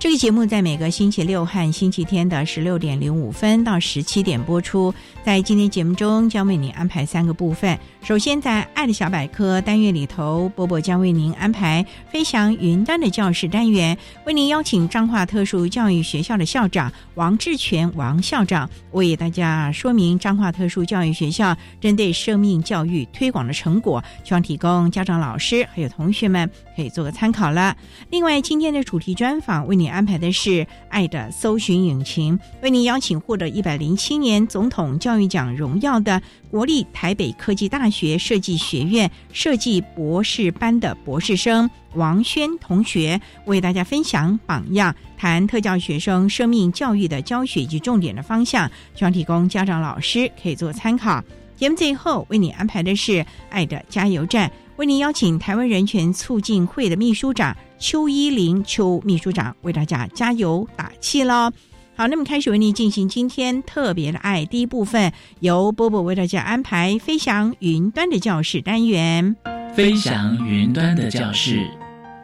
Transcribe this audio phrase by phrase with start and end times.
[0.00, 4.94] 这个节目在每个星期六和星期天的十六点零五分到十七点播出。
[5.24, 7.76] 在今天节目中，将为您安排三个部分。
[8.00, 27.76] 首先，在“爱的小百科”单元里头，波波将为您安排“飞翔云端”的教室单元，为您邀请彰化特殊教育学校的校长王志全王校长为大家说明彰化特殊教育学校针对生命教育推广的成果，希望提供家长、老师还有同学们可以做个参考了。
[28.10, 29.88] 另外，今天的主题专访为你。
[29.88, 51.24] 安排的是爱的搜寻引擎，为您邀请获得一百零七年总统教育奖荣耀的国立台北科技大学设计学院设计博士班的博士生王轩同学，为大家分享榜样，谈特教学生生命教育的教学以及重点的方向，希望提供家长老师可以做参考。
[51.56, 54.48] 节目最后为你安排的是爱的加油站。
[54.78, 61.50] 为您邀请台湾人权促进会的秘书长邱依林邱秘书长为大家加油打气喽！
[61.96, 69.34] 好，那么开始为您进行今天特别的爱第一部分，由波波为大家安排飞翔云端的教室单元。
[69.74, 71.68] 飞翔云端的教室，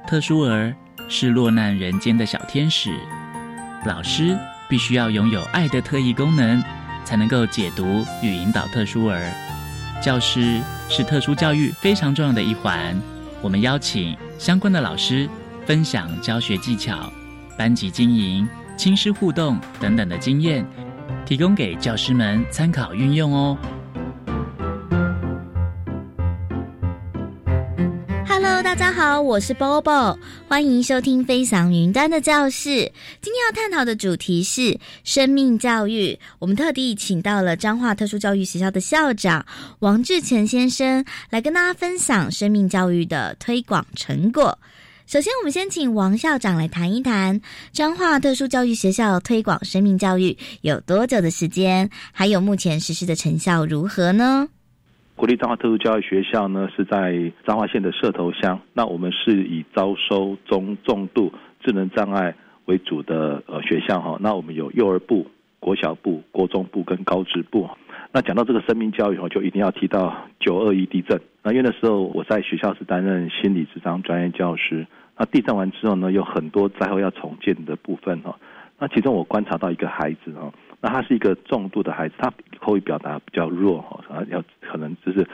[0.07, 0.73] 特殊儿
[1.09, 2.97] 是落难人间的小天使，
[3.85, 4.39] 老师
[4.69, 6.63] 必须要拥有爱的特异功能，
[7.05, 9.29] 才能够解读与引导特殊儿。
[10.03, 12.95] 教师是特殊教育非常重要的一环，
[13.41, 15.29] 我们邀请相关的老师
[15.65, 17.11] 分享教学技巧、
[17.57, 18.47] 班级经营、
[18.77, 20.67] 亲师互动等等的经验，
[21.25, 23.57] 提供给教师们参考运用哦。
[28.65, 32.71] 大家好，我是 Bobo，欢迎收听飞翔云端的教室。
[33.21, 36.19] 今天要探讨的主题是生命教育。
[36.39, 39.45] 我们特地请到了彰化特殊教育学校的校长
[39.81, 44.59] 王志前先生来跟大家分享生命教育的推广成果。
[45.07, 47.39] 首先，我们先请王校长来谈一谈
[47.71, 54.49] 彰化特殊教育学校推广生命教育有多久的时间，还有目前实施的成效如何呢？
[55.17, 58.61] 国立彰化特殊教育学校呢，是在彰化县的社头乡。
[58.73, 64.19] 那我们是以招收中重度智能障碍为主的呃学校哈。
[64.21, 65.27] 那我们有幼儿部、
[65.61, 67.71] 国小部、国中部跟高职部。
[68.13, 71.21] 那讲到这个生命教育哈，就一定要提到九二一地震。
[71.45, 74.87] 那因为那时候我在学校是担任心理智商专业教师。
[75.17, 78.37] 那地震完之后呢，有很多灾后要重建的部分哈。
[78.81, 80.53] 那其中我观察到一个孩子哈。
[80.85, 82.31] 那他是一个重度的孩子，他
[82.61, 85.27] 口语表达比较弱哈，要可能就是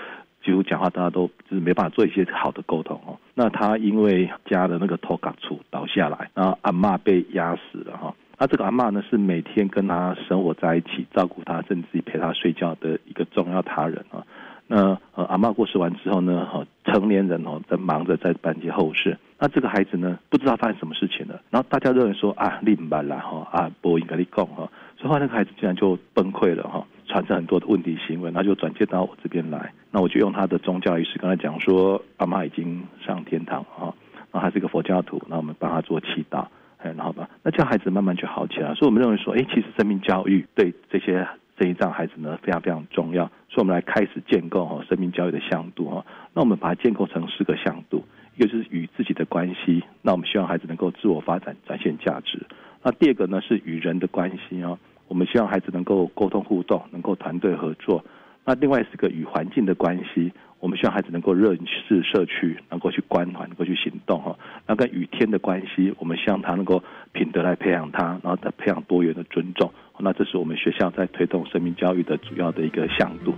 [0.45, 3.19] 几乎讲话大家都就是没办法做一些好的沟通哦。
[3.35, 8.15] 那他因为家的那个托卡处倒下来，然后阿妈被压死了哈。
[8.39, 14.25] 那这个阿妈呢是每天跟他生活在一起，照顾他，甚至陪他睡觉的一个重要他人啊。
[14.69, 19.19] 那呃阿妈过世完之后呢，哈，成年人哦在忙着在办些后事。
[19.37, 24.71] 那这个孩子呢不知道发生什么事情了，然后大家认为说啊，另办了哈，啊不应该你讲哈。
[25.01, 29.73] 之后那个孩子竟然就崩溃了哈，产生很多的问题行为，那就转接到我这边来。
[29.91, 33.95] 那我就用他的宗教仪式跟他讲说，阿妈已经上天堂哈，
[34.31, 38.75] 然后他是一个佛教徒，那我们帮他做祈祷，哎，然后吧，那这样孩子慢慢就好起来。
[38.75, 41.27] 所以我们认为说，哎，其实生命教育对这些
[41.57, 43.25] 这一障孩子呢非常非常重要。
[43.49, 46.05] 所以我们来开始建构哈生命教育的向度哈。
[46.35, 48.05] 那我们把它建构成四个向度，
[48.37, 52.47] 一个是与自己的关系，那我们希望孩子能够自我发展，展现价值。
[52.83, 54.79] 那第二个呢是与人的关系啊。
[55.11, 58.05] 我们希望孩子能够沟通互动，能够团队合作。
[58.45, 64.39] 那另外是个与环境的关系，我们希望孩子能够认识社区，能够去关怀，能够去行动哈。
[64.69, 66.81] 那跟与天的关系，我们希望他能够
[67.11, 69.69] 品德来培养他，然后再培养多元的尊重。
[69.99, 73.35] 那这是我们学校在推动生命教育的主要的一个向度。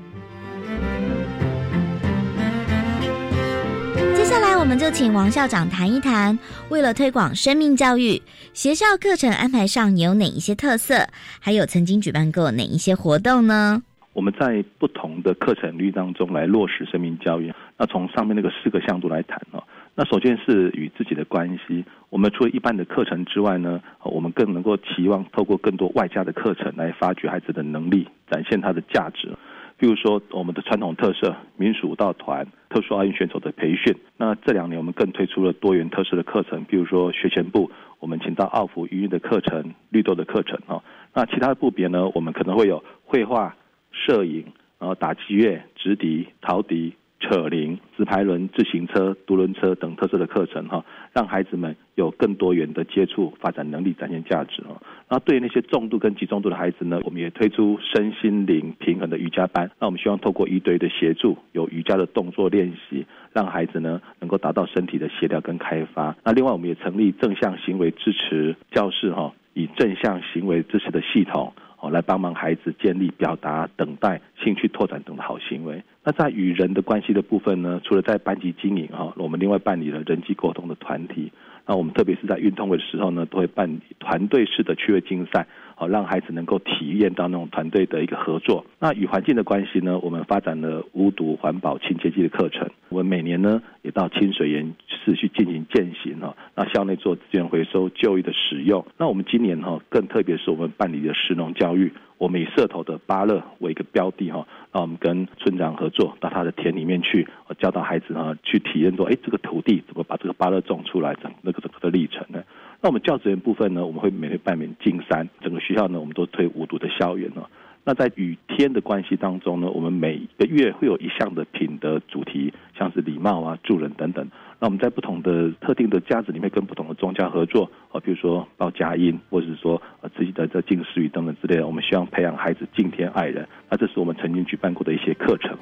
[4.73, 6.39] 我们就请王校长谈一谈，
[6.71, 8.23] 为了推广生命教育，
[8.55, 11.07] 学校课程安排上有哪一些特色？
[11.43, 13.83] 还有曾经举办过哪一些活动呢？
[14.15, 17.53] 我们在不同的课程率当中来落实生命教育。
[17.77, 19.63] 那从上面那个四个向度来谈哦，
[19.95, 21.85] 那首先是与自己的关系。
[22.09, 29.37] 我们除了一般的课程之外呢，我们更能够期望透过更多外加的课程来发掘孩子的能力，展现他的价值。
[29.83, 33.93] 比如说，我们的传统特色民俗舞蹈团、特殊奥运选手的培训。
[34.17, 37.69] 那这两年我们更推出了多元特色的课程，比如说学前部，
[37.99, 40.81] 我们请到奥福音乐的课程、绿豆的课程哦。
[41.13, 43.57] 那其他的部别呢，我们可能会有绘画、
[43.91, 44.45] 摄影，
[44.79, 46.95] 然后打击乐、直笛、陶笛。
[47.25, 54.81] 扯铃、直排轮、自行车、独轮车等特色的课程哈，让孩子们有更多元的接触、发展能力、展现价值哦。
[55.09, 59.71] 那对于那些重度跟极重度的孩子呢，我们也推出身心灵平衡的瑜伽班。
[59.79, 66.17] 那我们希望透过一对一的协助，有瑜伽的动作练习，让孩子呢能够达到身体的协调跟开发。
[66.25, 71.53] 那另外，我们也成立正向行为支持教室哈，以正向行为支持的系统。
[71.83, 75.83] 哦，来帮忙孩子建立表达、等待、兴趣拓展等的好行为。
[76.05, 77.81] 那在与人的关系的部分呢？
[77.83, 81.33] 除了在班级经营哈，我们另外办理了人际沟通的团体。
[81.67, 88.65] 那我们特别是在运动会的时候呢，都会办理团队式的趣味竞赛，好让孩子能够体验到那种团队的一个合作。
[88.79, 89.99] 那与环境的关系呢？
[89.99, 92.69] 我们发展了无毒环保清洁剂的课程。
[92.91, 96.37] 我们每年呢也到清水岩市去进行践行哈。
[96.63, 98.87] 那校内做资源回收、就医的使用。
[98.97, 101.93] 那我们今年哈更特别是我们办理的食农教育。
[102.19, 107.27] 我们以社头的巴乐为一个标的哈，那我们跟村长合作到他的田里面去，
[107.59, 112.45] 教导孩子哈去体验说，哎，这个土地怎么把这个巴乐种出来，整那个整个的历程呢？
[112.81, 117.43] 那我们教职员部分呢，我们会每年办免进山，整个学校呢，我们都推无毒的校园哦。
[117.85, 124.25] 那在与天的关系当中呢，我们每个月会有一项的品德主题，像是礼貌啊、助人等等。
[124.61, 133.49] 那我们在不同的特定的家子里面，跟不同的宗教合作啊，比如说报佳音，或者是说呃自己的这敬诗语等等之类的，我们希望培养孩子敬天爱人。
[133.69, 135.59] 那这是我们曾经举办过的一些课程。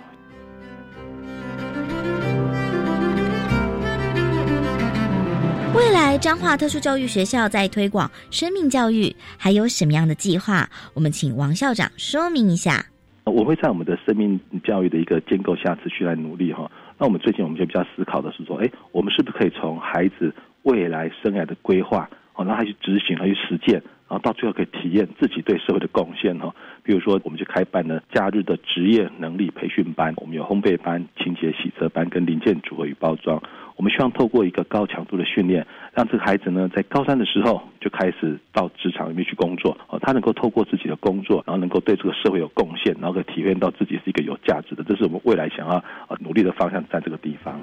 [6.10, 10.68] 来彰化特殊教育学校在推广生命教育，还有什么样的计划？
[10.92, 12.84] 我们请王校长说明一下。
[13.26, 16.68] 我会在我们的生命教育的一个建构下持续来努力哈。
[16.98, 23.80] 那我们最近我们就比较思考的是说，哎，我们是不是可以从孩子未来生涯的规划，哦，让他去执行，他去实践，
[24.10, 26.52] 然后到最后可以体验自己对社会的贡献哈。
[26.82, 33.40] 比如说，我们就开办了假日的职业能力培训班，我们有烘焙班、清洁洗车班跟零件组合与包装。
[33.76, 35.64] 我们希望透过一个高强度的训练，
[35.94, 45.76] 让这个孩子呢，在高三的时候就开始到职场里面去工作，哦，他能够透过自己的工作，然后能够对这个社会有贡献，然后可以体验到自己是一个有价值的，这是我们未来想要
[46.08, 47.58] 呃努力的方向，在这个地方。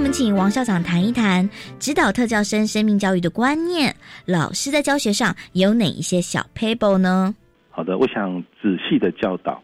[0.00, 1.46] 我们请王校长谈一谈
[1.78, 3.94] 指导特教生生命教育的观念，
[4.24, 7.34] 老师在教学上有哪一些小 pable 呢？
[7.68, 9.62] 好的，我想仔细的教导，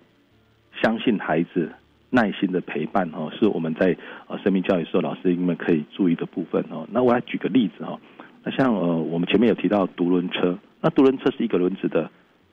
[0.82, 1.72] 相信孩子。
[2.10, 6.86] 耐心的陪伴哦，是我们在呃生命教育时候老师们可以注意的部分哦。
[6.90, 7.98] 那我来举个例子哈，
[8.44, 12.10] 那像呃我们前面有提到独轮车，那独轮车是一个轮子的，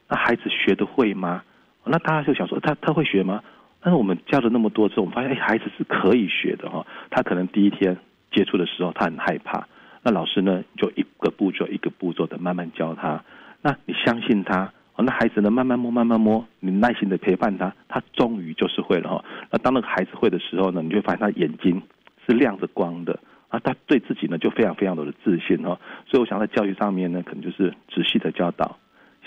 [0.07, 1.43] 那孩子学得会吗？
[1.83, 3.43] 那大家就想说他他会学吗？
[3.83, 6.87] 但是我们教了那么多次，我们发现哎孩子是可以学的哈。
[7.11, 7.97] 他可能第一天
[8.31, 9.67] 接触的时候他很害怕，
[10.01, 13.23] 那老师呢就一个步骤一个步骤的慢慢教他，
[13.61, 14.71] 那你相信他。
[14.95, 15.49] 那孩子呢？
[15.49, 19.25] 慢慢摸，慢慢摸，你耐心的陪伴他，他终于就是会了哈。
[19.49, 21.81] 那当那个孩子会的时候呢，你就发现他眼睛
[22.25, 25.79] 是亮着光的啊，他对自己呢就非常非常的自信哈。
[26.05, 28.77] 所以我想在教育上面呢，可能就是仔细的教导，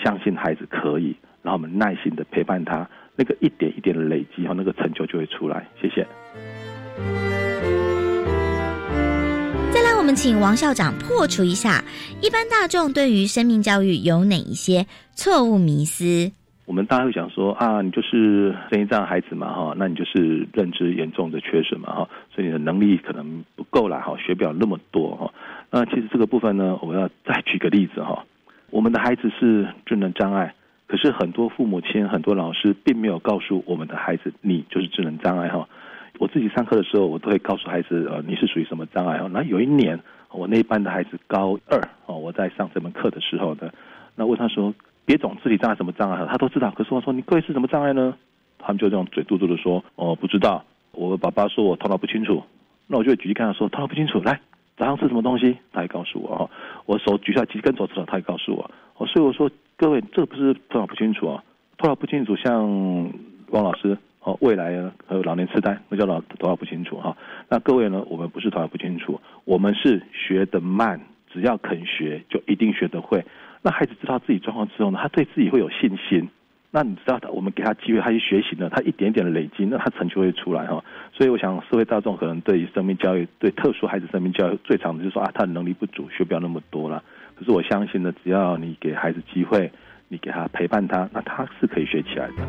[0.04, 5.66] 相信孩子可以，然后我们耐心的陪伴他，那个一点一点的累积哈，那个成就就会出来。
[5.80, 6.06] 谢谢。
[9.72, 11.82] 再来我们请王校长破除一下
[12.22, 16.30] 一般大众对于生命教育有哪一些错误迷思。
[16.64, 25.32] 我们大家会想说啊，你就是生一这样孩子嘛哈，那你就是认知严重的缺损嘛哈，所以你的能力可能不够啦哈，学不了那么多哈。
[25.70, 28.24] 那其实这个部分呢，我要再举个例子哈。
[28.70, 30.52] 我们的孩子是智能障碍，
[30.86, 35.68] 可是很多父母亲、很多老师并没有告诉我们的孩子，你就是智能障碍哈。
[36.18, 39.28] 我自己上课的时候，我都会告诉孩子，呃，你是属于什么障碍哦？
[39.32, 39.98] 那有一年，
[40.30, 43.70] 我那班的孩子高二哦，我在上这门课的时候呢，
[44.14, 44.72] 那问他说，
[45.04, 46.70] 别种肢体障碍什么障碍，他都知道。
[46.70, 48.14] 可是我说你各位是什么障碍呢？
[48.58, 50.64] 他们就这种嘴嘟嘟的说哦不知道。
[50.92, 52.42] 我爸爸说我头脑不清楚，
[52.86, 54.40] 那我就举例跟他说头脑不清楚，来
[54.76, 56.50] 早上吃什么东西，他也告诉我哦。
[56.84, 58.70] 我手举下几根手指头，他也告诉我。
[58.96, 61.42] 哦，所以我说各位这不是头脑不清楚啊，
[61.78, 63.10] 头脑不清楚像
[63.50, 64.72] 汪老师哦，未来
[65.06, 67.16] 还有老年痴呆，那叫老头脑不清楚哈。
[67.48, 71.00] 那各位呢，我们不是头脑不清楚，我们是学得慢，
[71.32, 73.24] 只要肯学就一定学得会。
[73.62, 76.28] 那孩子知道自己状况之后呢，他对自己会有信心。
[76.76, 80.84] 那你知道，我们给他机会，他去学习呢，他一点点的累积，那他成就会出来哈。
[81.10, 87.02] 所以我想，社会大众可能对于生命教育，对特殊孩子生命教育，最常的就是说啊，他的能力不足，学不了那么多了。
[87.34, 89.72] 可是我相信呢，只要你给孩子机会，
[90.08, 92.46] 你给他陪伴他，那他是可以学起来的。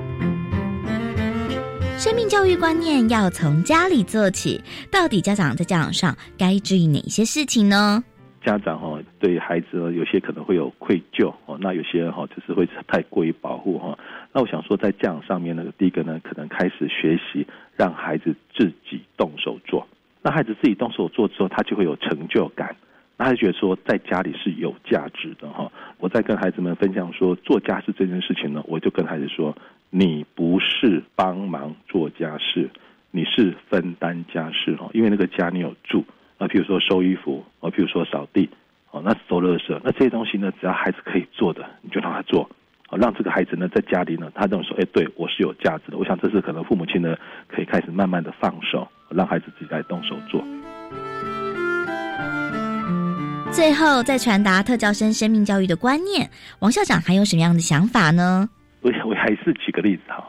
[1.97, 8.03] 生命教育观念要从家里做起，到底家长在教养上该注意哪些事情呢？
[8.47, 13.99] 家长哈对孩子有些可能会有愧疚哦，那有些哈就是会太过于保护哈。
[14.31, 19.85] 那我想说，在教养上面呢，第一个呢，可能开始学习让孩子自己动手做。
[20.21, 22.73] 那孩子自己动手做之后，他就会有成就感，
[23.17, 25.69] 那他就觉得说在家里是有价值的哈。
[25.99, 29.53] 我在跟孩子们分享说做家事这件事情呢，我就跟孩子说，
[29.89, 32.69] 你不是帮忙做家事，
[33.11, 36.05] 你是分担家事哈，因为那个家你有住。
[36.37, 38.49] 啊，比如说收衣服，啊，比如说扫地，
[38.91, 42.47] 哦，那收垃圾，那这些东西呢，只要孩子可以做的，你就让他做，
[42.89, 45.97] 啊，让这个孩子呢在家里呢，他这种说，哎，对我是有价值的。
[45.97, 47.15] 我想这是可能父母亲呢
[47.47, 50.43] 可以开始慢慢的放手，让孩子自己来动手做。
[53.51, 56.29] 最后，再传达特教生生命教育的观念，
[56.59, 58.47] 王校长还有什么样的想法呢？
[58.81, 60.23] 我我还是举个例子哈，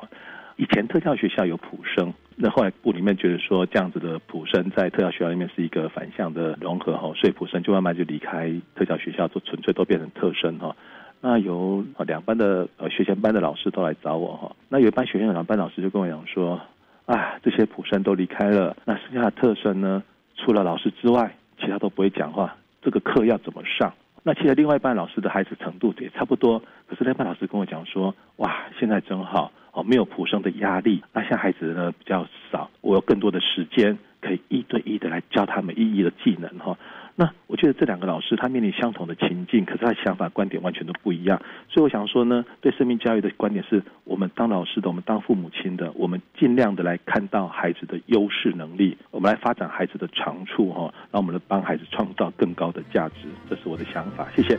[0.56, 2.14] 以前特教学校有普生。
[2.40, 10.76] 那后来部里面觉得说这样子的普生在特教学校里面是一个反向的融合哈，所以普生就慢慢就离开特教学校，就纯粹都变成特生哈。
[11.20, 16.60] 那有两班的呃学前班的老师都来找我哈，那有一班学前两班老师就跟我讲说，
[17.06, 20.00] 啊这些普生都离开了，那剩下的特生呢，
[20.36, 23.92] 除了老师之外，其他都不会讲话，这个课要怎么上？
[24.22, 29.50] 那其实另外一班老师的孩子程度也差不多，可是那班老师跟我讲说，哇现在真好。
[29.78, 36.76] 哦，没有普生的压力，那像孩子呢比较少，我有更多的时间可以一对一的来教他们一一的技能哈。
[37.14, 41.40] 那我觉得这两个老师他面临相同的情境，可是他想法观点完全都不一样。
[41.68, 53.28] 所以我想说呢，对生命教育的观点是我们当老师的，我们当父母亲的，我们尽量的来看到孩子的优势能力，我们来发展孩子的长处哈，让我们来帮孩子创造更高的价值。
[53.48, 54.58] 这是我的想法，谢谢。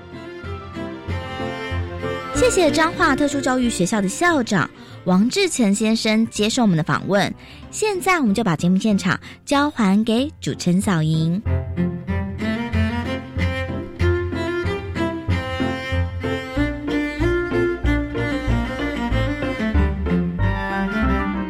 [2.36, 4.70] 谢谢彰化特殊教育学校的校长。
[5.10, 7.34] 王志成先生接受我们的访问，
[7.72, 11.42] 现在我们就把节目现场交还给主持人小莹。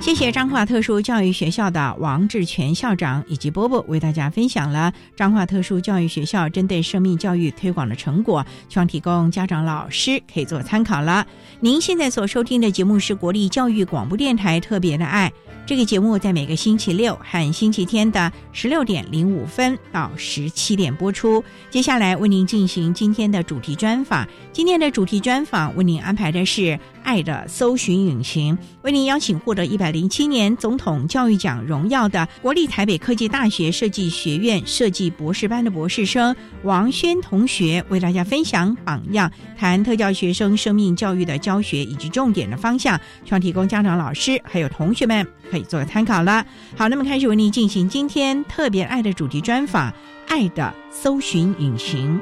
[0.10, 11.28] 谢谢彰化特殊教育学校的王志全校长以及波波为大家分享了彰化特殊教育学校针对生命教育推广的成果，希望提供家长、老师可以做参考了。
[11.60, 15.32] 您现在所收听的节目是国立教育广播电台特别的爱。
[15.68, 21.44] 这个节目在每个星期六和星期天的十六点零五分到十七点播出。
[21.70, 24.28] 接下来为您进行今天的主题专访。
[24.52, 26.62] 今天的主题专访为您安排的是
[27.04, 45.26] 《爱的搜寻引擎》，为您邀请获得一百零七年总统教育奖荣耀的国立台北科技大学设计学院设计博士班的博士生王轩同学，为大家分享榜样，谈特教学生生命教育的教学以及重点的方向，希望提供家长、老师还有同学们。
[45.50, 46.46] 可以做个参考了。
[46.78, 49.92] 好，那么开始为您进行今天特别爱的主题专访，
[50.28, 52.22] 《爱的搜寻引擎》。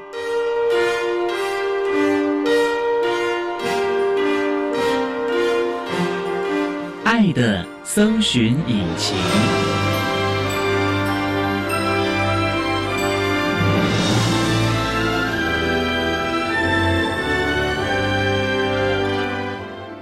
[7.37, 9.15] 的搜寻引擎。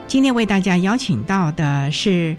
[0.07, 2.37] 今天为大家邀请到的是。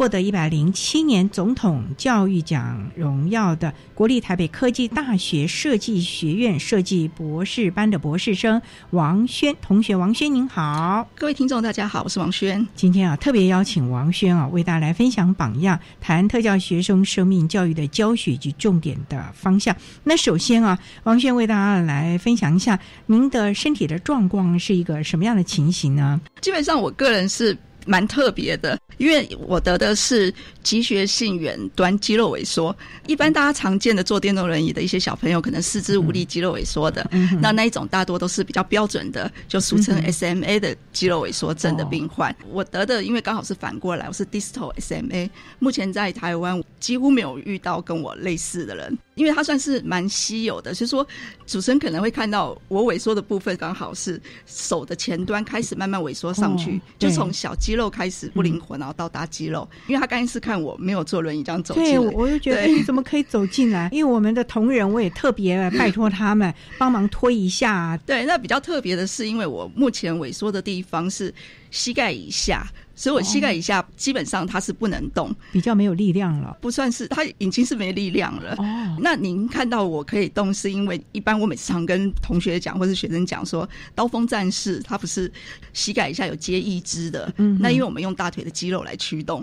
[0.00, 12.66] 获得一百零七年总统教育奖荣耀的国立台北科技大学设计学院设计博士班的博士生王轩同学，王轩您好，各位听众大家好，我是王轩。
[12.74, 19.76] 今天啊，特别邀请王轩啊，为大家来分享榜样，谈特教学生生命教育的教学及重点的方向。
[20.02, 26.18] 那首先啊，王轩为大家来分享一下您的身体的状况是一个什么样的情形呢？
[26.40, 27.54] 基本上，我个人是。
[27.86, 30.32] 蛮特别的，因为我得的是
[30.62, 32.74] 脊髓性远端肌肉萎缩。
[33.06, 37.08] 一般大家常见的坐电动轮椅的一些小朋友，可能四肢无力、肌肉萎缩的，
[37.40, 42.34] 那那一种大多都是比较标准的，就俗称 SMA 的肌肉萎缩症的病患。
[42.50, 45.28] 我得的，因为刚好是反过来，我是 distal SMA。
[45.58, 48.98] 目前在台湾几乎没有遇到跟我类似的人。
[49.20, 51.06] 因为它算是蛮稀有的，所以说
[51.46, 59.68] 主持人可能会看到我萎缩的部分，刚好是手的前端开始慢慢萎缩上去，就从小肌肉开始不灵活，然后到大肌肉。
[59.88, 63.90] 因为他刚才是看我没有坐轮椅这样走进来，我就觉得你怎么可以走进来？
[63.92, 67.94] 因为我们的同仁，我也特别拜托他们 帮忙推一下。
[68.06, 71.34] 对，那比较特别的是，因为我目前萎缩的地方是
[71.70, 72.66] 膝盖以下。
[72.94, 78.54] 所以我膝盖以下基本上它是不能动，比较没有力量了，不算是，它已经是没力量了。
[78.58, 85.32] 哦，那您看到我可以动，是因为一般我每次常跟同学讲或是学生讲说，刀锋战士他不是
[85.72, 89.42] 膝盖以下有接一肢的，嗯，那因为我们用大腿的肌肉来驱动。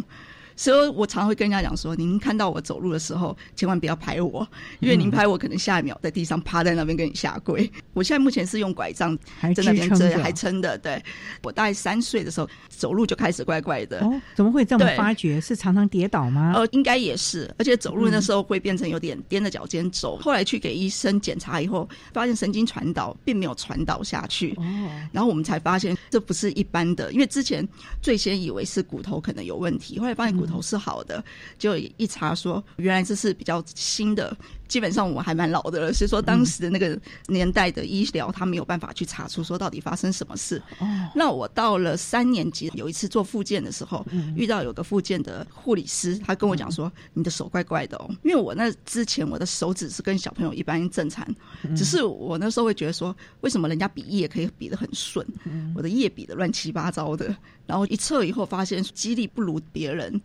[0.58, 4.46] 所以我常会跟人家讲说，您看到我走路的时候，千万不要拍我，
[4.80, 7.72] 因为您拍我，可能下一秒在地上趴在那边跟你下跪。
[7.94, 9.16] 我现在目前是用拐杖
[9.56, 10.76] 在那边撑，还撑的。
[10.80, 11.02] 对，
[11.44, 14.00] 我大概三岁的时候走路就开始怪怪的。
[14.00, 15.40] 哦，怎么会这么发觉？
[15.40, 16.54] 是常常跌倒吗？
[16.56, 20.18] 呃，应该也是，而且走路那时候会变成有点踮着脚尖走。
[20.18, 24.56] 后来去给医生检查以后，发现神经传导并没有传导下去。
[24.58, 24.64] 哦，
[25.12, 27.68] 然后我们才发现这不是一般的，因为之前
[28.02, 30.47] 最先以为是骨头可能有问题，后来发现骨。
[30.48, 31.24] 头是好的，
[31.60, 34.36] 就一查说，原来这是比较新的。
[34.68, 40.62] 基本上我还蛮老的了，所以说当时的那个年代的医疗，他没有办法去查出说到底发生什么事。
[40.80, 40.86] 哦，
[41.16, 51.26] 那我到了三年级，有一次做复健的时候，遇到有个复健的护理师，他跟我讲说：“你的手怪怪的哦。”因为我那之前我的手指是跟小朋友一般正常，
[51.74, 55.26] 只是我那时候会觉得说，为什么人家比叶可以比得很顺，
[55.74, 57.34] 我的叶比的乱七八糟的。
[57.66, 60.22] 然后一测以后发现肌力不如别人，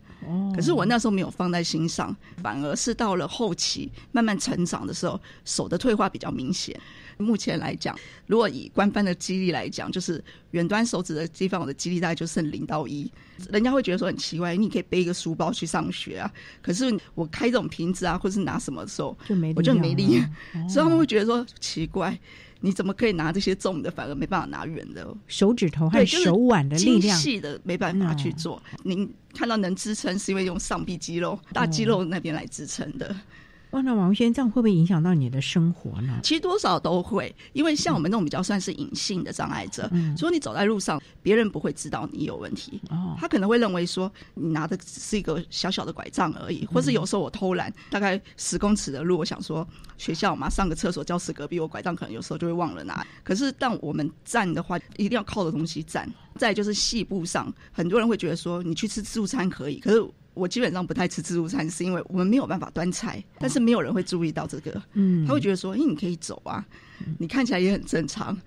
[0.53, 4.37] 可是我那时候没有放在心上，反而是到了后期慢慢。
[4.43, 6.77] 成长的时候，手的退化比较明显。
[7.17, 13.11] 目前来讲，如果以官方的肌力来讲，就是远端手指的地方，我的肌力大概就剩零到一。
[13.49, 20.21] 人家会觉得说很奇怪，你可以背一个书包去上学啊，可是我开这种瓶子啊，或是拿什么的时候，就没我就没力，
[20.69, 22.17] 所以他们会觉得说奇怪。
[22.65, 25.05] 你怎么可以拿这些重的，反而没办法拿远的？
[25.27, 28.63] 手指头和手腕的力量，细的没办法去做。
[28.83, 33.13] 您看到能支撑，是因为用上臂肌肉、大肌肉那边来支撑的。
[33.73, 36.19] 哇，那王轩，这样会不会影响到你的生活呢？
[36.21, 42.79] 其实多少都会，因为像我们那种比较算是隐性的障碍者，所以你走在路上，别人不会知道你有问题。
[42.91, 53.03] 哦，他可能会认为说你拿的只是一个小小的拐杖而已，或是有时候我偷懒，大概十公尺的路，我想说学校嘛，上个厕所，教室隔壁，我拐杖可能有时候就会忘了拿。
[53.23, 56.07] 可是当我们站的话，一定要靠着东西站。
[56.35, 60.05] 再就是细部上，很多人会觉得说你去吃自助餐可以，可是。
[60.33, 64.81] 我基本上不太吃自助餐，是因为我们没有办法端菜，但是没有人会注意到这个。
[64.93, 66.65] 嗯，他会觉得说：“哎，你可以走啊，
[67.19, 68.35] 你看起来也很正常。”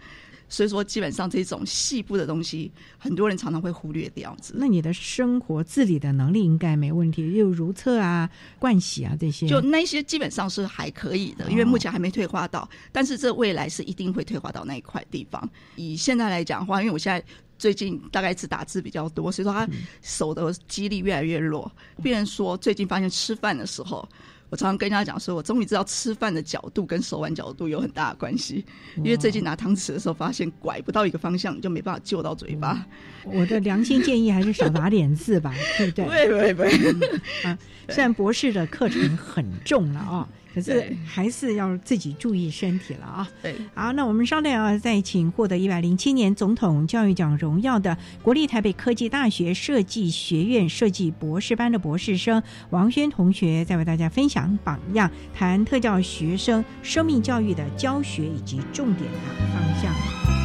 [0.49, 4.37] 所以说，基本上这种细部的东西，很多人常常会忽略掉。
[4.55, 12.68] 那你的生活自理的能力应该没问题，又如如厕啊、盥洗啊这些，就那些基本上是还可以的，因为目前还没退化到。
[12.92, 15.51] 但是这未来是一定会退化到那一块地方。
[15.75, 17.25] 以现在来讲的话，因为我现在。
[17.58, 19.66] 最近大概是打字比较多，所以说他
[20.02, 21.70] 手的肌力越来越弱。
[22.02, 24.06] 病人说，最近发现吃饭的时候，
[24.48, 28.64] 我常常跟人家讲说，我终于知道吃饭的角度跟手腕角度有很大的关系。
[28.96, 32.86] 因为最近拿汤匙的时候，发现拐不到一个方向，就没办法救到嘴巴。
[33.24, 36.04] 我的良心建议还是少打点字吧，对不对？
[36.06, 37.20] 对对对。
[37.42, 40.28] 啊，虽然博士的课程很重了啊。
[40.56, 43.28] 可是还是要自己注意身体了啊！
[43.42, 59.18] 对，好，那我们稍待啊，再请获得一百零七年总统教育奖荣耀的国立台北科技大学设计学院设计博士班的博士生王轩同学，再为大家分享榜样，谈特教学生生命教育的教学以及重点的
[59.52, 60.36] 方向。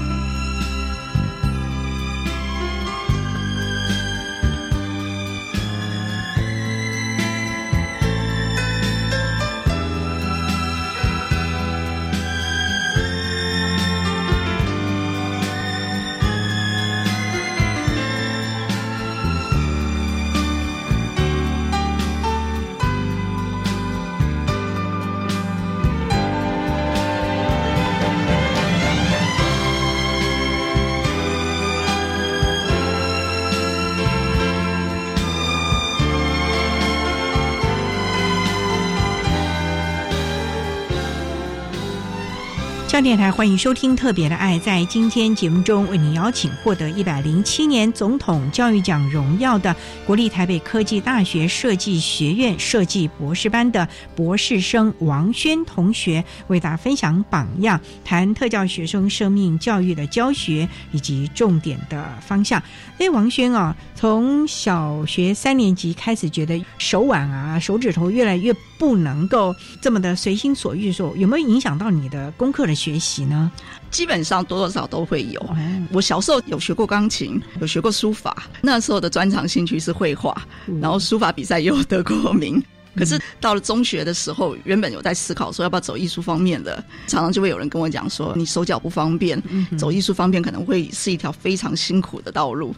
[43.03, 44.59] 电台欢迎收听《特别的爱》。
[44.61, 62.61] 在今天节目中，为您邀请获得一百零七年总统教育奖荣耀的国立台北科技大学设计学院设计博士班的博士生王轩同学，为大家分享榜样，谈特教学生生命教育的教学以及重点的方向。
[62.99, 73.51] 哎，王轩啊，从小学三年级开始，觉得手腕啊、手指头越来越不能够这么的随心所欲的时候，有没有影响到你的功课的学习呢？
[73.89, 75.55] 基本上多多少少都会有。
[75.91, 80.35] 我小时候有学过钢琴，有学过书法，那时候的专长兴趣是绘画，
[80.81, 82.61] 然后书法比赛也有得过名。
[82.93, 86.75] 可是到了中学的时候，原本有在思考说要不要走艺术方面的，
[87.07, 89.41] 常常就会有人跟我讲说，你手脚不方便，
[89.77, 92.75] 走艺术方面可能会是一条非常辛苦的道路。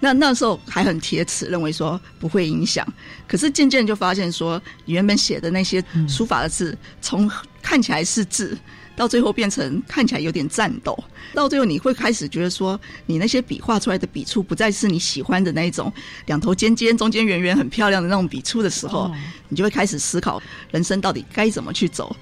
[0.00, 2.86] 那那时候还很铁齿，认为说不会影响。
[3.28, 7.30] 可是渐渐就发现说，原本写的那些书法的字，从
[7.62, 8.58] 看起来是字。
[8.94, 10.96] 到最后变成看起来有点颤抖，
[11.32, 15.90] 到最后你会开始觉得说，你那些笔画出来的笔触不再是你喜欢的那一种
[16.26, 19.10] 两头尖尖、中间圆圆、很漂亮的那种笔触的时候，
[19.48, 22.14] 你就会开始思考人生到底该怎么去走，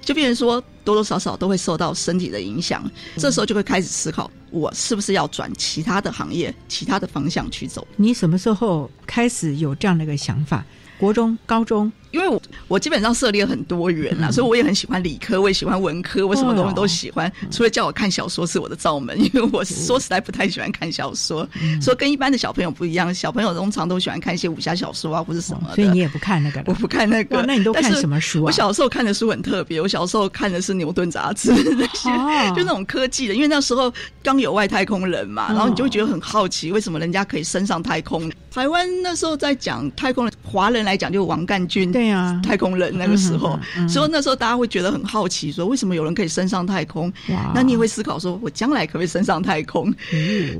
[0.00, 2.90] 就变成说多多少少都会受到身体的影响。
[3.16, 7.86] 这时候就会开始思考，我是不是要转其他的行业、其他的方向去走？
[7.96, 10.64] 你什么时候开始有这样的一个想法？
[10.96, 11.92] 国中、高中。
[12.14, 17.30] 因为我我基本上涉猎很多元啦，所以我也很喜欢理科，我也喜欢文科，我什么东西都喜欢。
[17.50, 21.46] 除了叫我看小说是我的罩门，因为我说实在不太喜欢看小说，
[21.82, 23.12] 所以跟一般的小朋友不一样。
[23.12, 25.72] 小朋友通常都喜欢看一些武侠小说啊，或者什么。
[25.74, 26.62] 所以你也不看那个？
[26.66, 27.42] 我不看那个。
[27.42, 28.46] 那你都看什么书啊？
[28.46, 33.34] 我小时候看的书很特别，我小时候看的是牛顿杂志那些，就那种科技的。
[33.34, 38.30] 因为那时候刚有外太空人嘛，然后你就会觉得很好奇，为什么人家可以升上太空？
[38.52, 42.96] 台湾那时候在讲太空人，华人来讲就王干军，对啊，太空人。
[42.96, 47.12] 那个时候，所以那时候大家会觉得很好奇，说为什么有人可以升上太空？
[47.54, 49.92] 那你也会思考，说我将来可不可以升上太空？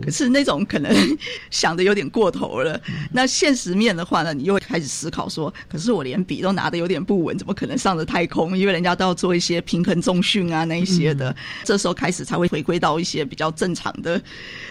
[0.02, 0.92] 可是那种可能
[1.50, 2.80] 想的有点过头了。
[3.12, 8.57] 那现实面的话呢，你又会开始思考说，可是我连笔都拿的有点不稳，怎么可能上的太空？
[8.57, 11.35] 因为人家都要做一些平衡重训啊，那一些的。
[11.64, 14.20] 这时候开始才会回归到一些比较正常的，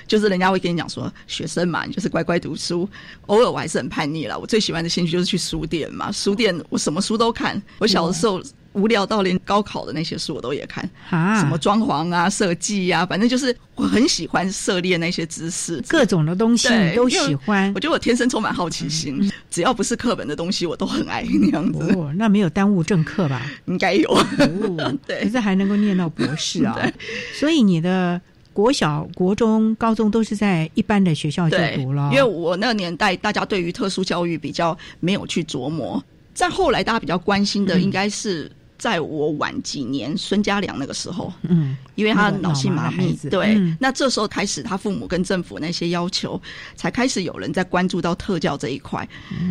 [0.07, 2.87] 就是人家会跟你讲说，学生嘛，你就是乖乖读书。
[3.27, 7.61] 偶尔我还是很叛逆了，我最喜欢的兴趣就是去书店嘛，书店我什么书都看。
[7.79, 8.41] 我小的时候
[8.73, 17.71] 无聊到连高考的那些书我都也看啊，什么装潢啊、设计啊，反正就是我很喜欢涉猎那些知识，各种的东西都喜欢。
[17.75, 21.93] 我觉得我天生充满好奇心，只要不是课本的东西，我都很爱那样子。
[21.95, 23.41] 哦，那没有耽误正课吧？
[23.65, 24.09] 应该有。
[25.05, 26.75] 对，可是还能够念到博士啊。
[27.39, 28.19] 所以你的
[28.53, 32.09] 国小、国中、高中都是在一般的学校就读了。
[32.11, 36.03] 因为我那个年代，大家对于特殊教育比较没有去琢磨。
[36.33, 38.51] 在后来，大家比较关心的应该是。
[38.83, 46.37] 在我晚几年，孙家良那个时候，嗯，因为他脑性麻痹，对，那这时候开始，他父母跟政府那些要求，
[46.75, 49.07] 才开始有人在关注到特教这一块。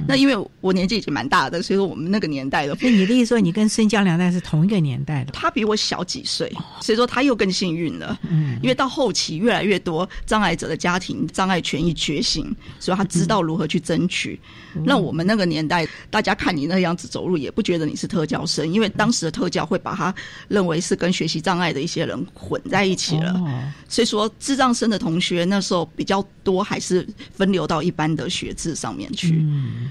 [0.07, 5.33] 那因为我年纪已经蛮大的，所以说我们那个年代的，那你的意思说，你跟孙家良那是同一个年代的？
[5.33, 8.21] 他比我小几岁，所以说他又更幸运了。
[8.29, 14.38] 嗯，因为到后期越来越多障碍者的家庭障碍权益觉醒，所以他知道如何去争取。
[14.85, 19.21] 那我们那个年代，大家看你那样子走路，也不觉得你是特教生，因为当时。
[19.24, 20.14] 的特教会把他
[20.48, 23.40] 认为是跟学习障碍的一些人混在一起了，
[23.88, 29.44] 所以说智障生的同学那时候比较多，还是分流到一般的学制上面去，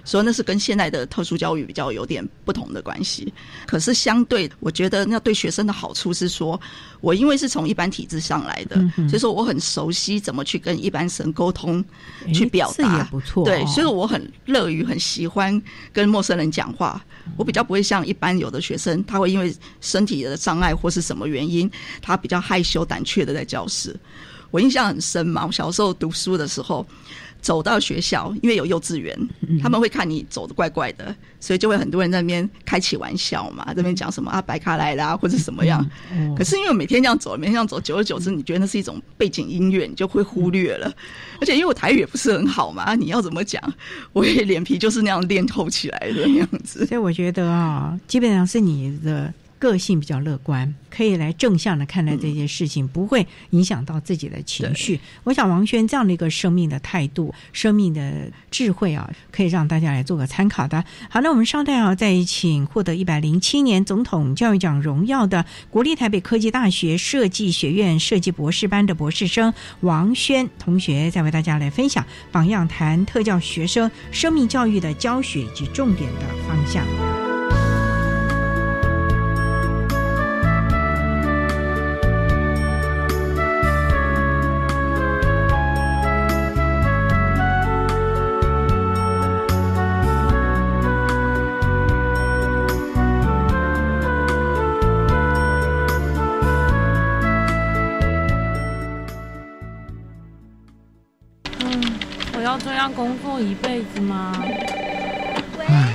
[0.03, 3.33] 所以那是跟现在的特殊教育比较有点不同的关系。
[3.65, 6.59] 可是相对，我觉得那对学生的好处是说，
[7.01, 8.75] 我因为是从一般体制上来的，
[9.09, 11.83] 所以说我很熟悉怎么去跟一般生沟通，
[12.33, 13.43] 去表达也不错。
[13.43, 15.61] 对，所以我很乐于、很喜欢
[15.91, 17.03] 跟陌生人讲话。
[17.37, 21.69] 我比较不会像一般有的学生，他会因为身体的障碍或是什么原因，
[22.01, 23.95] 他比较害羞胆怯的在教室。
[24.51, 26.85] 我印象很深嘛，我小时候读书的时候。
[27.41, 29.17] 走到学校，因为有幼稚园，
[29.62, 35.86] 他们会看你走的怪怪的，所以就会很多人在那边开起玩笑嘛，这边讲什么啊白卡来啦，或者什么样。
[36.38, 40.93] 可是因为每天这样走，每天这样走，久而久之，你觉得那是一种背景音乐，你就会忽略了。
[41.39, 43.62] 而且因为我台语也不是很好嘛，你要怎么讲，
[44.13, 46.86] 我也脸皮就是那样练透起来的样子。
[46.86, 49.34] 所以我觉得啊，基本上是你的。
[49.62, 55.00] 个性比较乐观，可以来正向的看待这件事情，不会影响到自己的情绪。
[55.24, 60.84] 我想王轩这样的一个生命的态度、生命的智慧啊，可以让大家来做个参考的。
[61.12, 77.40] 好，那我们稍待啊，再请获得一百零七年总统教育奖荣耀的国立台北科技大学设计学院设计博士班的博士生王轩同学，再为大家来分享榜样谈特教学生生命教育的教学以及重点的方向。
[102.81, 104.43] 要工作一辈子吗？
[105.67, 105.93] 唉，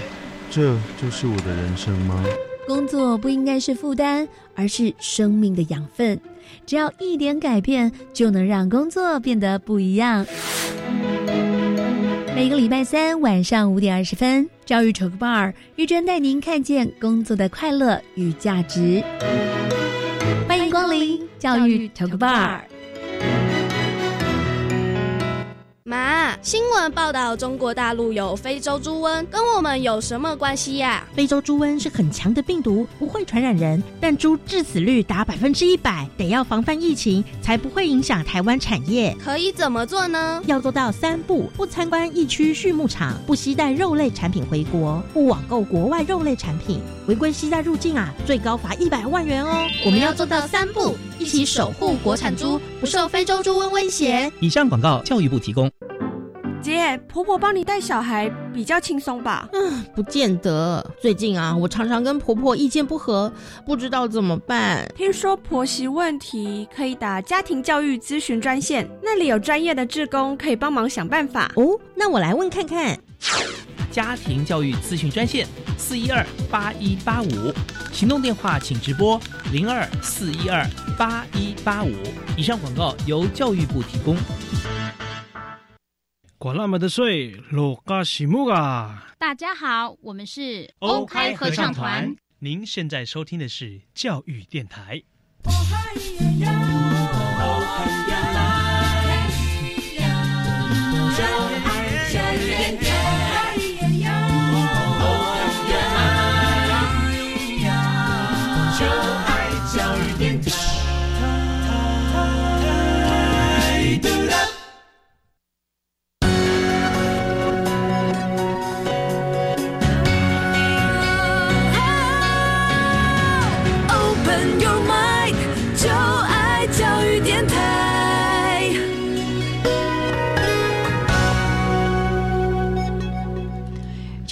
[0.48, 0.72] 这
[1.02, 2.24] 就是我的人生吗？
[2.64, 6.20] 工作不应该是负担，而是生命的养分。
[6.64, 10.24] 只要一点改变，就能让工作变得不一样。
[12.36, 19.02] 每个礼拜三晚上五点二十分，教育 Talk Bar 玉珍带您看见工作的快乐与价值。
[20.46, 22.60] 欢迎光临教育 Talk Bar。
[25.88, 31.06] 妈，新闻报道中国大陆有非洲猪瘟，跟我们有什么关系呀？
[31.14, 39.16] 非洲猪瘟是很强的病毒，不会传染人，但猪致死率达百分之一百，得要防范疫情，才不会影响台湾产业。
[39.24, 40.42] 可以怎么做呢？
[40.46, 46.80] 要做到三不：不参观疫区畜牧场，不携带肉类产品回国，不网购国外肉类产品。
[47.06, 49.64] 违规携带入境啊，最高罚一百万元哦。
[49.84, 54.32] 我们要做到三不，一起守护国产猪，不受非洲猪瘟威胁。
[54.40, 55.70] 以上广告，教育部提供。
[56.86, 59.48] 姐，婆婆帮你带小孩比较轻松吧？
[59.52, 60.84] 嗯，不见得。
[61.00, 63.32] 最近啊，我常常跟婆婆意见不合，
[63.64, 64.88] 不知道怎么办。
[64.96, 71.50] 听说婆媳问题可以打家庭教育咨询专线，那里有专业的志工可以帮忙想办法。
[71.56, 72.96] 哦，那我来问看看。
[73.90, 75.46] 家庭教育咨询专线
[75.76, 77.52] 四一二八一八五，
[77.92, 79.18] 行动电话请直拨
[79.50, 80.64] 零二四一二
[80.96, 81.90] 八一八五。
[82.36, 84.16] 以上广告由教育部提供。
[86.38, 89.06] 管那么的水，罗嘎西木啊！
[89.18, 92.14] 大家好，我们是欧开合唱团。
[92.38, 95.02] 您现在收听的是教育电台。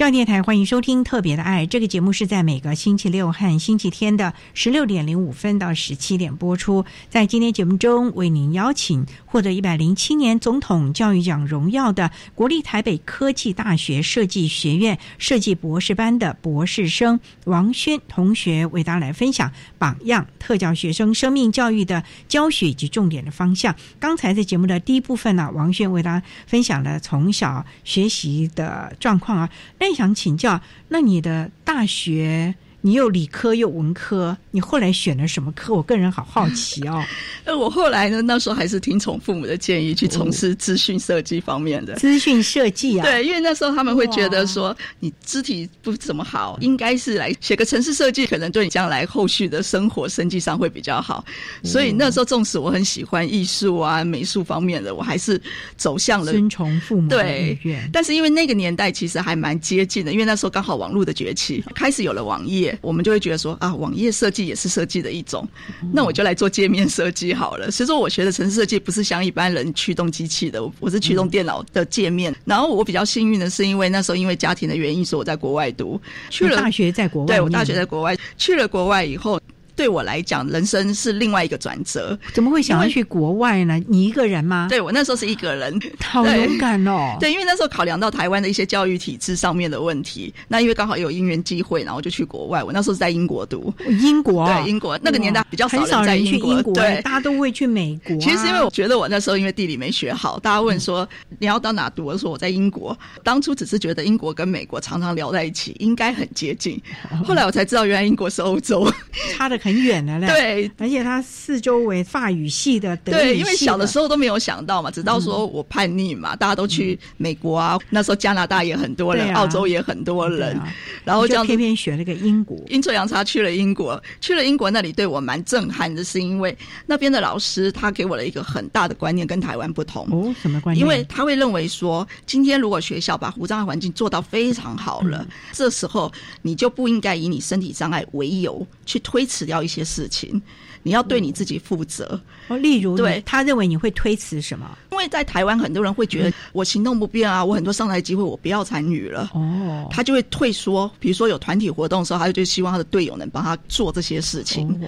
[0.05, 6.85] 教育电台欢迎收听《特别的爱》这个节目，是在每个星期六和星期天的十六点零五分到十七点播出。
[7.09, 23.75] 在今天节目中，为您邀请获得一百零七年总统教育奖荣耀的国立台北科技大学设计学院设计博士班的博士生王轩同学，为大家来分享榜样特教学生生命教育的教学以及重点的方向。
[23.99, 29.51] 刚才在节目的第一部分呢，王轩为大家分享了从小学习的状况啊。
[29.81, 32.55] 那想请教，那你的大学？
[32.87, 35.73] 你又理科又文科，你后来选了什么科？
[35.73, 37.03] 我个人好好奇哦。
[37.45, 41.95] 呃，我后来呢，那时候还是听从父母的建议去从事资讯设计方面的。
[41.95, 51.25] 资讯设计啊，对，因为那时候他们会觉得说你肢体不怎么好，应该是来写个城市设计，可能对你将来后续的生活生计上会比较好。
[51.63, 55.41] 所以那时候，纵使我很喜欢艺术啊、美术方面的，我还是
[55.79, 57.89] 走向了遵从父母的意愿。
[57.91, 62.74] 但是因为那个年代其实还蛮接近的，因为那时候刚好网络的崛起，开始有了网页。
[62.81, 65.47] 我们就会觉得说啊，网页设计也是设计的一种，
[65.93, 67.71] 那我就来做界面设计好了。
[67.71, 72.35] 所以说，我学的城市设计不是像一般人驱动机器的，我是驱动电脑的界面。
[72.45, 79.41] 然后我比较幸运的是，因为那时候因为家庭的原因，所以我在国外读，去了大学在国外，对我大学在国外，去了国外以后。
[79.77, 82.17] 对我来讲，人生是另外一个转折。
[82.33, 83.81] 怎么会想要去国外呢？
[83.89, 84.67] 你一个人吗？
[84.69, 87.17] 对我那时候是一个人，好勇敢哦。
[87.19, 92.63] 对，因为那时候考量到台湾的一些教育体制上面的问题，那因为刚好有因缘机会，然后就去国外。
[92.63, 98.17] 我那时候是在英国读，英国对英国那个年代比较很少人去英国，对，大家都会去美国。
[98.19, 101.09] 其实是因为我觉得我那时候因为地理没学好，大家问说
[101.39, 102.97] 你要到哪读，我说我在英国。
[103.23, 106.81] 当初只是觉得英国跟美国常常聊在一起，应该很接近。
[107.25, 108.91] 后来我才知道，原来英国是欧洲，
[109.33, 110.27] 差的很远的嘞。
[110.27, 110.71] 对。
[110.79, 120.61] 而且他四周围法语系的，对，因为小的时候都没有想到嘛，直到说我叛逆嘛，大家都去美国啊，那时候加拿大也很多人，澳洲也很多人，
[121.05, 130.07] 然后这样偏偏选了个英国，阴错阳差去了英国，去了英国那里对我蛮震撼的，是因为那边的老师他给我了一个很大的观念，跟台湾不同。
[130.11, 130.85] 哦，什么观念？
[130.85, 139.63] 因为他会认为说，今天如果学校把无障碍环境做到非常好了，这时候你就不应该以你身体障碍为由去推迟掉。
[139.63, 140.41] 一些事情，
[140.85, 142.21] 你要对你自己负责。
[142.47, 144.71] 哦，例如，对他认为你会推辞什么？
[144.93, 150.89] 因为在台湾，很多人会觉得我行动不便啊，我很多上台机会我不要参与了，哦，他就会退缩。
[151.01, 154.69] 比如说有团体活动的时候，他就希望他的队友能帮他做这些事情。
[154.81, 154.87] 哦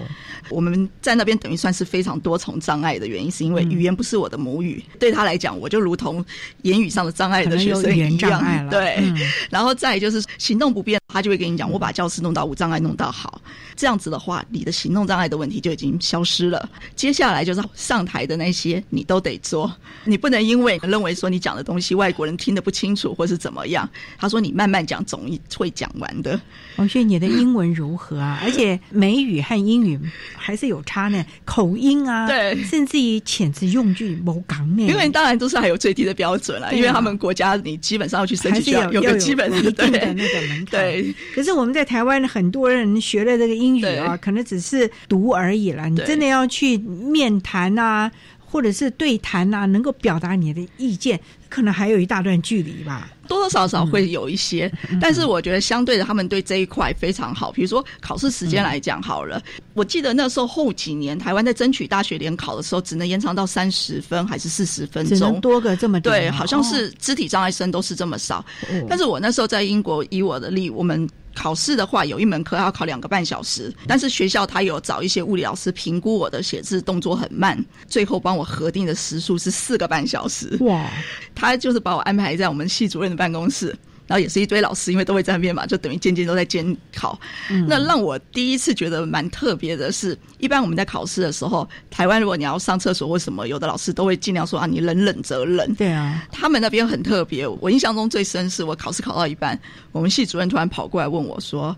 [0.49, 6.23] 我们在那边等于算是非常多重障碍的原因，是因为语言不是我的母语，对他来讲，我就如同
[6.61, 8.31] 言语上的障碍的学生语言一样。
[8.31, 9.17] 障碍了对，嗯
[9.49, 13.41] 然后再就是行动不便，他就会跟你讲，我把教室弄到无障碍弄到好，
[13.75, 16.69] 这样子的话，你的行动障碍的问题就已经消失了。
[16.95, 19.71] 接下来就是上台的那些，你都得做，
[20.05, 26.39] 你不能因为认为说你讲的东西外国人听得不清楚或是怎么样，他说你慢慢讲总会讲完的。
[26.75, 28.39] 哦，所以你的英文如何啊？
[28.43, 29.99] 而且美语和英语
[30.35, 34.83] 还是有差呢，口音啊，对甚至于遣词用句某港呢。
[34.83, 40.65] 因为当然都是还有最低的标准了，啊因为他们国家你基本上要去申请，有有要有个基本的对的对那个门槛。
[40.65, 45.89] 对，可是我们在台湾很多人学了这个英语啊，可能只是读而已了。
[45.89, 48.11] 你真的要去面谈啊，
[48.45, 53.09] 或者是对谈啊，能够表达你的意见，可能还有一大段距离吧。
[53.27, 57.51] 多多少少会有一些，嗯但是我觉得相对的，他们对这一块非常好。
[57.51, 65.41] 比如说考试时间来讲好了，我记得那时候后几年台湾在争取大学联考的时候，只能延长到三十分还是四十分只能钟。
[65.41, 68.37] 多个这么点对，啊好像是肢体障碍生都是这么少。
[68.69, 71.05] 哦但是我那时候在英国，以我的例，我们
[71.37, 80.57] 考试的话有一门课要考两个半小时，但是学校他有找一些物理老师评估我的写字动作很慢，最后帮我核定的时数是四个半小时。
[80.61, 80.89] 哇，
[81.35, 83.75] 他就是把我安排在我们系主任的办公室。
[84.07, 87.19] 然后也是一堆老师，因为都会在那边嘛，就等于间间都在监考。
[87.49, 95.75] 嗯那让我第一次觉得蛮特别的是，一般我们在考试的时候，台湾如果你要上厕所或什么，有的老师都会尽量说啊，你忍忍则忍。
[95.75, 99.59] 对啊，他们那边很特别，我印象中最深是我考试考到一半，
[99.91, 101.75] 我们系主任突然跑过来问我说：“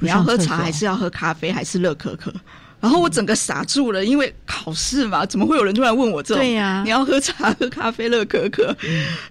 [0.00, 2.32] 你要喝茶还是要喝咖啡还是热可可？”
[2.82, 6.42] 然后我整个傻住了，因为考试嘛，怎么会有人突然问我这种？
[6.42, 8.76] 对呀嗯你要喝茶、喝咖啡、乐可可，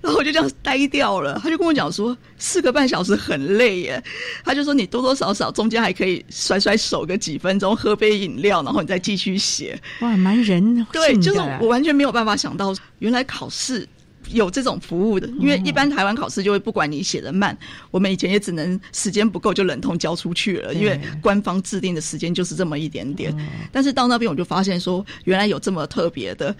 [0.02, 1.38] 然后我就这样呆掉了。
[1.44, 4.02] 他就跟我讲说，四个半小时很累耶。
[4.46, 9.78] 他就说你多多少少中间还可以甩甩手个几分钟，喝杯饮料，然后你再继续写。
[10.00, 13.86] 哇，蛮人性的对，就是我完全没有办法想到，原来考试
[14.34, 15.28] 有这种服务的。
[15.39, 17.58] 因为一般台湾考试就会不管你写的慢，
[17.89, 23.36] 我们以前也只能时间不够就忍痛交出去了，因为官方制定的时间就是这么一点点。
[23.72, 26.56] 但是到那边我就发现说，原来有这么特别的。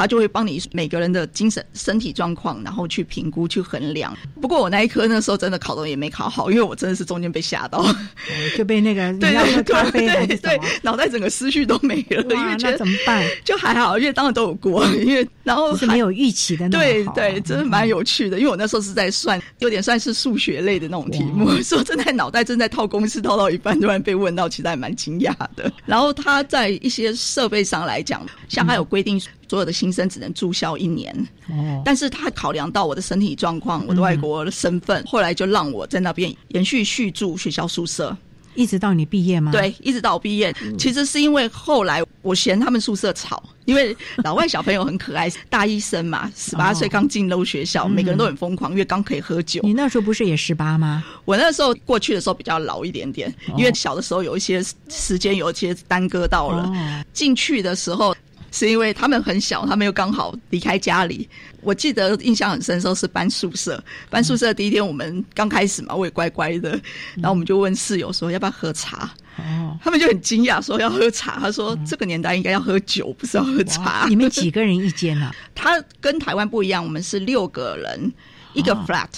[0.00, 4.16] 他就会帮你每个人的精神、身体状况，然后去评估、去衡量。
[4.40, 7.84] 不过我那一科那时候真的考的也没考好，因为我真的是中间被吓到，
[8.56, 13.22] 就被那个 对你要喝对对脑袋整个思绪都没了，因为觉那得怎么办？
[13.44, 18.38] 就还好，因为当然都有过，因为然后是没有预期的那么好对对，真的蛮有趣的。
[18.38, 25.70] 因为我那时候是在算，有点算是数学类的那种题目， 说真的，脑袋正在套公式，套到一半，突然被问到，其实还蛮惊讶的。
[25.84, 31.12] 然后他在一些设备上来讲，像他有规定，所有的新生只能住校一年。
[31.48, 38.16] 哦，但是他考量到我的身体状况，我的外国的身份，后来就让我在那边延续续住学校宿舍。
[38.56, 39.52] 一直到你毕业吗？
[39.52, 49.60] 对，一直到我毕业，其实是因为后来我嫌他们宿舍吵，因为老外小朋友很可爱，大一生嘛，十八岁刚进入学校，每个人都很疯狂，因为刚可以喝酒。
[49.62, 51.04] 你那时候不是也十八吗？
[51.24, 56.64] 我那时候过去的时候比较老一点点，因为小的时候有一些时间有一些耽搁到了。
[56.64, 58.14] 哦进去的时候
[58.50, 61.28] 是因为他们很小，他们又刚好离开家里。
[61.62, 66.70] 我记得印象很深的时候是搬宿舍，搬宿舍第一天我们刚开始嘛，我也乖乖的，
[67.16, 69.10] 然后我们就问室友说要不要喝茶。
[69.36, 71.38] 哦，他们就很惊讶，说要喝茶。
[71.38, 74.06] 他说这个年代应该要喝酒，不是要喝茶。
[74.08, 75.34] 你们几个人一间啊？
[75.54, 78.12] 他跟台湾不一样，我们是六个人
[78.52, 79.08] 一个 flat，、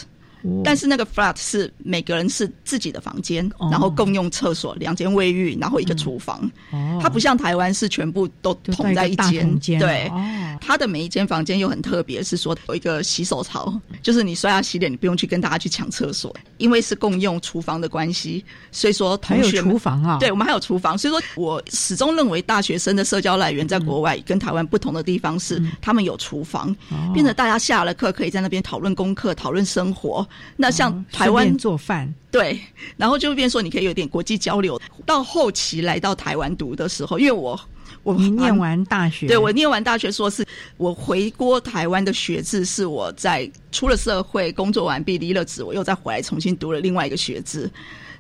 [0.64, 6.50] 但是那个 flat 是每个人是自己的房间，哦然后共用厕所、两间卫浴，然后一个厨房。
[6.70, 10.09] 哦，它不像台湾是全部都就统在一间对。
[10.09, 20.18] 哦，它的每一间房间又很特别，是说有一个洗手槽，就是你刷牙洗脸，你不用去跟大家去抢厕所，因为是共用厨房的关系，所以说同学们厨房啊？
[20.18, 30.26] 对，我们还有厨房，所以说我始终认为大学生的社交来源在国外跟台湾不同的地方是，他们有厨房，哦变得大家下了课可以在那边讨论功课、讨论生活。
[30.56, 32.60] 那像台湾、做饭，对，
[32.96, 34.80] 然后就变说你可以有点国际交流。
[35.04, 37.58] 到后期来到台湾读的时候，因为我
[38.02, 40.44] 我念完大学，对我念完大学硕士，
[40.76, 47.70] 我回国台湾的学制是我在出了社会工作完毕离了职，我又再回来重新读了另外一个学制。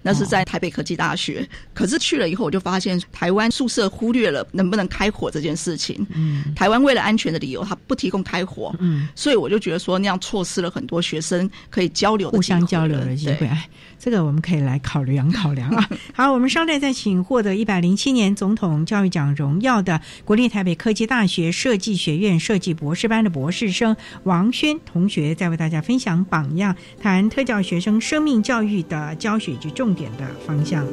[0.02, 1.48] 那是在台北科技大学。
[1.72, 6.06] 可是去了以后，我就发现台湾宿舍忽略了能不能开火这件事情。
[6.14, 8.74] 嗯，台湾为了安全的理由，他不提供开火。
[8.80, 13.46] 嗯，所以我就觉得说那样错失了很多学生可以交流、互相交流的机会。
[13.46, 15.88] 哎，这个我们可以来考量考量啊。
[16.14, 30.86] 好，我们稍待再请获得一百零七年总统教育奖荣耀的国立台北科技大学设计学院设计博士班的博士生王轩同学，再为大家分享榜样，谈特教学生生命教育的教学及重点的方向。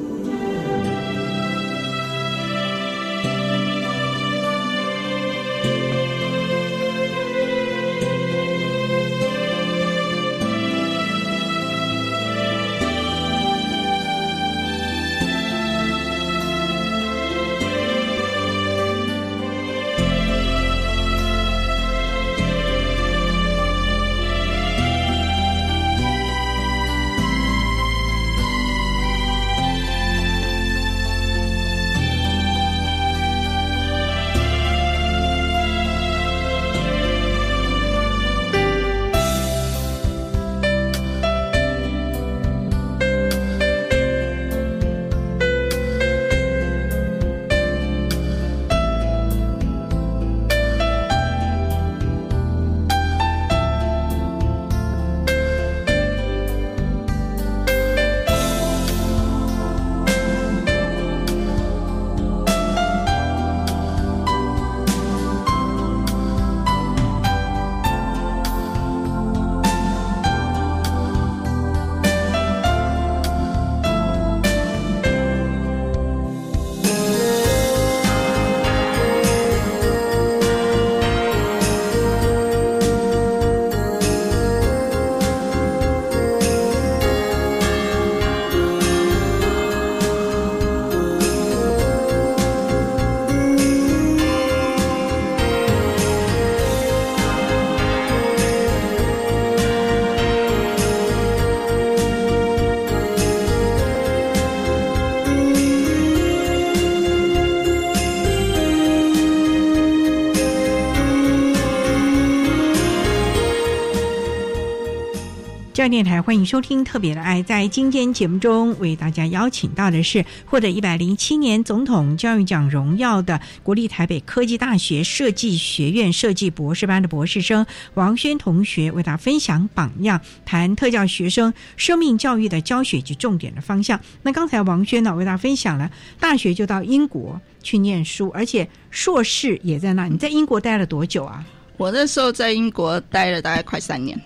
[116.22, 117.42] 欢迎收听《特别的爱》。
[117.44, 134.00] 在今天节目中，为大家邀请到的是获得一百零七年总统教育奖荣耀的国立台北科技大学设计学院设计博士班的博士生王轩同学，为大家分享榜样，谈特教学生生命教育的教学及重点的方向。
[134.24, 135.90] 那刚才王轩呢，为大家分享了
[136.20, 140.06] 大学就到英国去念书，而且硕士也在那。
[140.06, 141.46] 你在英国待了多久啊？
[141.78, 144.20] 我那时候在英国待了大概快三年。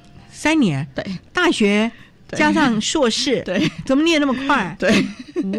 [0.43, 1.89] 三年，对，大学
[2.33, 4.75] 加上硕士， 对，怎么念那么快？
[4.77, 4.91] 对，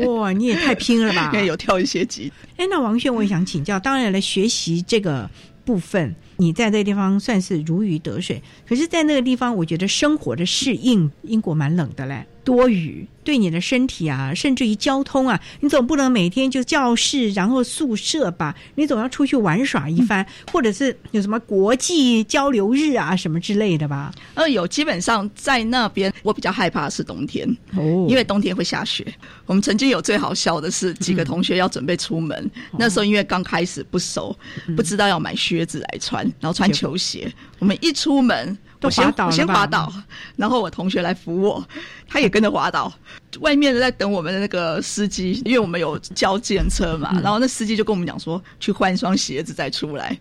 [0.05, 1.33] 哇，你也太拼了吧！
[1.41, 2.31] 有跳一些级。
[2.59, 5.31] 哎，那王炫，我也想请教，当然了，学习这个
[5.65, 13.07] 部分，你在这个地方算是如鱼得水，可是，在那个地方，我觉得生活的适应，英国蛮冷的嘞，多雨。
[13.25, 18.55] 对你的身体啊，甚至于交通啊，你总不能每天就教室然后宿舍吧？
[18.75, 24.13] 你总要出去玩耍一番，或者是有什么国际交流日啊什么之类的吧？
[24.35, 29.07] 呃，有，基本上在那边，我比较害怕是冬天哦，因为冬天会下雪。
[29.47, 34.37] 我们曾经有最好笑的是，几个同学要准备出门，那时候因为刚开始不熟，
[34.77, 38.59] 不知道要买靴子来穿，然后穿球鞋，我们一出门。
[38.85, 39.93] 我先我先滑倒，
[40.37, 41.67] 然后我同学来扶我，
[42.09, 42.93] 他也跟着滑倒。
[43.41, 50.17] 外面在等我们的那个司机，因为我们有交建车嘛，然后那司机就跟我们讲说，去换一双鞋子再出来。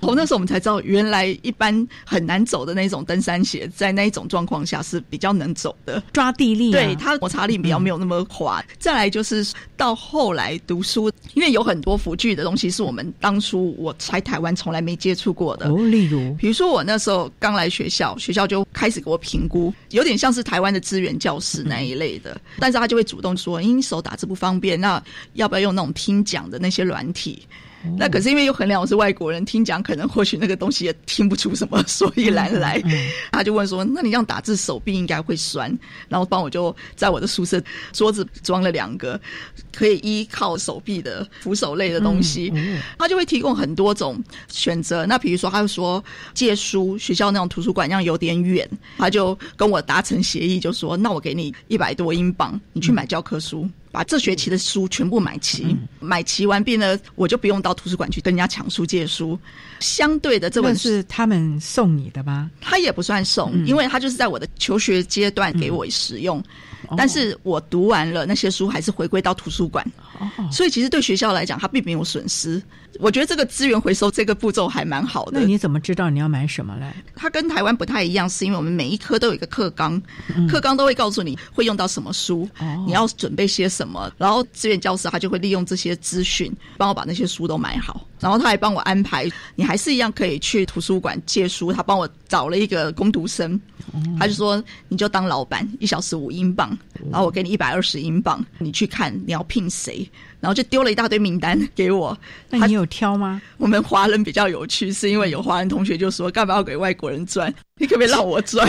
[0.00, 8.62] 哦，那时候我们才知道，原来一般很难走的那种登山鞋，在那一种状况下是比较能走的，抓地力，对它摩擦力比较没有那么滑。
[8.78, 15.70] 再来就是到后来读书，因为有很多辅具的东西是我们当初我在台湾从来没接触过的。
[15.70, 25.02] 哦，例如，比如说我那时候刚来学校，学校就开始给我评估，有点像是台湾的资源教室那一类的，但是他就会主动说，因手打字不方便，那
[25.34, 27.42] 要不要用那种听讲的那些软体？
[27.96, 32.82] 那可是因为又衡量我是外国人，听讲可能或许那个东西也听不出什么 所以然来。
[33.30, 35.76] 他就问说：“那你这样打字手臂应该会酸。”
[36.08, 37.62] 然后帮我就在我的宿舍
[37.92, 39.20] 桌子装了两个
[39.72, 42.52] 可以依靠手臂的扶手类的东西。
[42.98, 45.06] 他就会提供很多种选择。
[45.06, 46.02] 那比如说，他就说
[46.34, 53.68] 借书，学校那种图书馆那样有点远，他就跟我达成协议，就说：“那我给你一百多英镑，你去买教科书。”
[53.98, 55.76] 把这学期的书全部买齐。
[55.98, 59.36] 买齐完毕呢，我就不用到图书馆去跟人家抢书借书。
[59.80, 62.48] 相对的，这本是他们送你的吗？
[62.60, 66.40] 他也不算送，因为他就是在我的求学阶段给我使用。
[66.96, 69.84] 但是我读完了那些书，还是回归到图书馆，
[70.50, 72.62] 所以其实对学校来讲，它并没有损失。
[72.98, 75.40] 我觉得这个资源回收这个步骤还蛮好的。
[75.40, 76.86] 那你怎么知道你要买什么嘞？
[77.14, 80.00] 它跟台湾不太一样，是因为我们每一科都有一个课纲，
[80.48, 82.48] 课纲都会告诉你会用到什么书，
[82.86, 91.72] 你要准备些什么，然后资源教师他就会利用这些资讯帮我把那些书都买好，然后他还帮我安排，你还是一样可以去图书馆借书。
[91.72, 93.60] 他帮我找了一个工读生，
[94.18, 96.76] 他就说你就当老板，一小时五英镑，
[97.10, 100.08] 然后我给你一百二十英镑，你去看你要聘谁。
[100.40, 102.16] 然后就丢了一大堆名单给我，
[102.50, 103.40] 那你有挑吗？
[103.56, 107.52] 我们华人比较有趣，是因为有华人同学就说：“干嘛要给外国人赚？
[107.80, 108.68] 你可不可以让我赚？”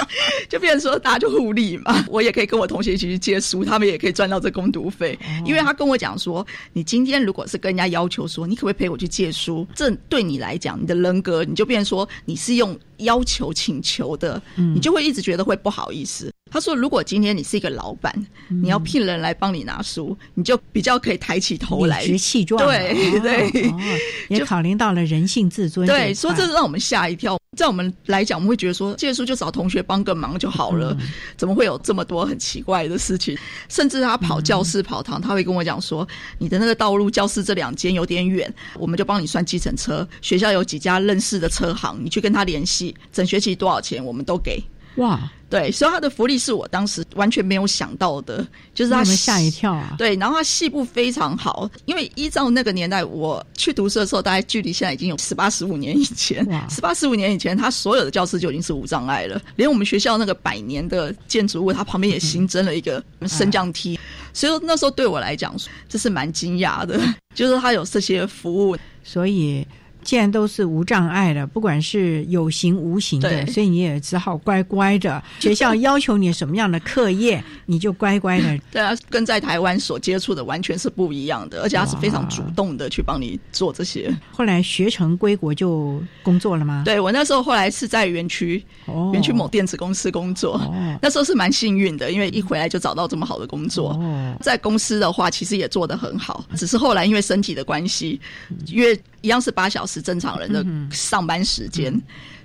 [0.48, 2.04] 就变成说大家就互利嘛。
[2.08, 5.18] 我也可以跟我同学一起去借书，他们也可以赚到这攻读费。
[5.44, 9.66] 因为他跟我讲说：“你今天如果是跟人家要求说，你可不可以陪我去借书？
[9.74, 18.14] 这对你来讲，你的人格你就变成说你是用要求请求的，你就会一直觉得会不好意思。”他说：“如果今天你是一个老板，
[18.48, 22.64] 你要聘人来帮你拿书，你就比较可以抬起头来，理直气壮。
[22.64, 23.72] 对对，
[24.30, 25.86] 也考虑到了人性自尊。
[25.86, 27.36] 对，说这让我们吓一跳。
[27.56, 30.96] 在我们来讲，我们会觉得说借书就找同学帮个忙就好了，
[31.36, 33.36] 怎么会有这么多很奇怪的事情？
[33.68, 36.06] 甚至他跑教室跑堂，他会跟我讲说：
[36.38, 40.06] 你的那个道路教室这两间有点远，我们就帮你算计程车。
[40.22, 44.62] 学校有几家认识的车行，你去跟他联系，整学期多少钱，我们都给。
[44.96, 49.94] 哇！”对，所以他的福利是我当时完全没有想到的，就是他吓一跳啊。
[49.96, 56.44] 对，然后他细部非常好，因为依照那个年代我去读书的时候，大概距离现在已经有十八十五年以前。
[56.68, 63.98] 十八十五年以前，他所有的教室就已经是无障碍了，连我们学校那个百年的建筑物，它旁边也新增了一个升降梯。
[64.32, 65.54] 所以那时候对我来讲，
[65.88, 67.00] 这是蛮惊讶的，
[67.34, 69.66] 就是他有这些服务，所以。
[70.06, 75.20] 既然都是无障碍的，不管是有形无形的，所以你也只好乖乖的。
[75.40, 78.58] 学校要求你什么样的课业， 你就乖乖的。
[78.70, 84.16] 对啊，跟在台湾所接触的完全是不一样的，而且他是非常主动的去帮你做这些。
[84.30, 86.82] 后来学成归国就工作了吗？
[86.84, 88.64] 对我那时候后来是在园区，
[89.12, 90.72] 园区某电子公司工作。
[91.02, 94.00] 那时候是蛮幸运的，因为一回来就找到这么好的工作。
[94.40, 98.20] 在公司的话，其实也做得很好，只是后来因为身体的关系，
[98.66, 98.96] 因为。
[99.22, 101.92] 一样是八小时正常人的上班时间，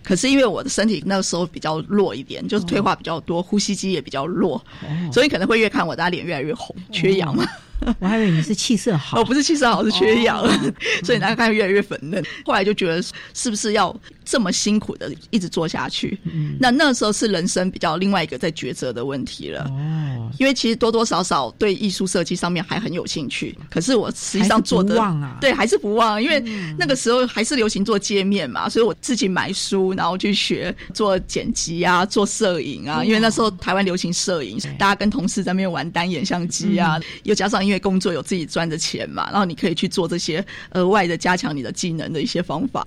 [0.03, 4.63] 可是因为我的身体那个时候比较弱一点，就是退化比较多，呼吸机也比较弱，
[5.11, 7.45] 所以可能会越看我，大家脸越来越红，缺氧嘛。
[7.99, 10.47] 我还以为你是气色好，哦，不是气色好，是缺氧，
[11.03, 12.23] 所以大家看越来越粉嫩。
[12.45, 13.01] 后来就觉得
[13.33, 13.91] 是不是要
[14.23, 16.17] 这么辛苦的一直做下去？
[16.59, 19.63] 那那时候是人生比较另外一个在抉择的问题了。
[19.69, 24.95] 哦，因为其实多多少少对艺术设计上面还很有兴趣，可是我实际上做的
[25.39, 26.39] 对还是不忘，因为
[26.77, 33.03] 那个时候还是流行做界面嘛，所以我自己买书，然后去学做剪辑啊，做摄影啊。
[33.03, 42.85] 因为那时候台湾流行摄影，大家跟同事在那边玩单眼相机啊，又加上因为工作有自己赚的钱嘛，然后你可以去做这些额外的加强你的技能的一些方法。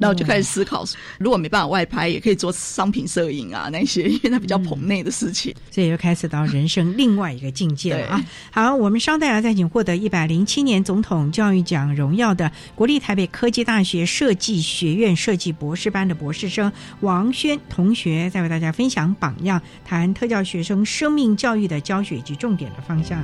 [0.00, 0.82] 然后就开始思考，
[1.18, 5.54] 如果没办法外拍，也可以做商品摄影啊那些，因为它比较棚内的事情。
[5.70, 8.24] 所以又开始到人生另外一个境界了啊！
[8.50, 23.22] 好，我们稍待啊，再请获得一百零七年总统教育奖荣耀的国立台北科技大学设计学院设计博士班的博士生王轩同学，再为大家分享榜样，谈特教学生生命教育的教学以及重点的方向。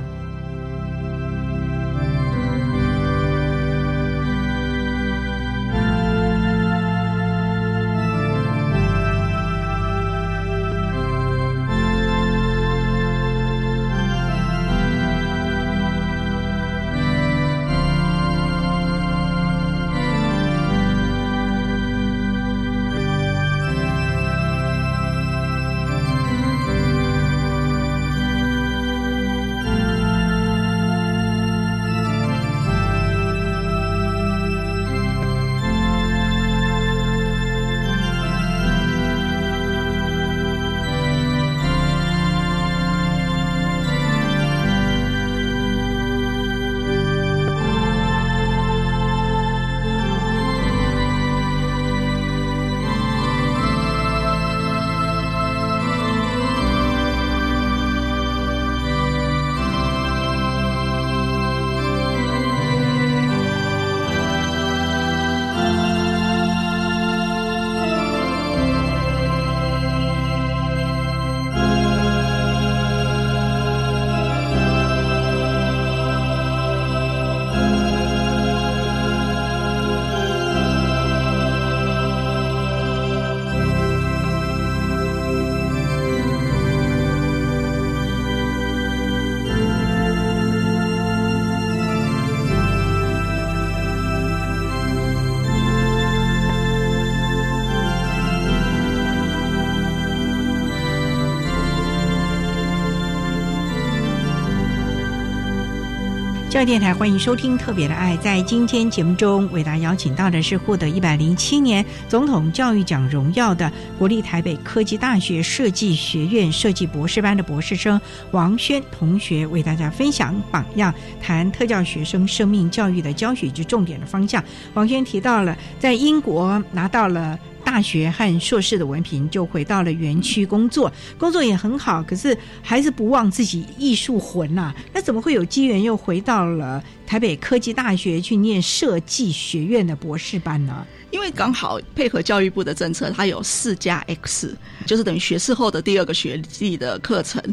[106.57, 108.17] 教育电台欢迎收听《特别的爱》。
[108.19, 118.01] 在今天节目中，为大家邀请到的是获得一百零七年总统教育奖荣耀的国立台北科技大学设计学院设计博士班的博士生
[118.31, 120.91] 王轩同学，为大家分享榜样，
[121.21, 124.43] 谈特教学生生命教育的教学及重点的方向。
[124.73, 127.37] 王轩提到了在英国拿到了。
[127.67, 134.73] 大学和硕士的文凭，就回到了园区工作，工作也很好，可是还是不忘自己艺术魂呐。
[134.93, 140.87] 那怎么会有机缘又回到了台北科技大学去念设计学院的博士班呢？
[141.11, 144.55] 因为刚好配合教育部的政策，它有四加 X，
[144.85, 147.43] 就是等于学士后的第二个学历的课程。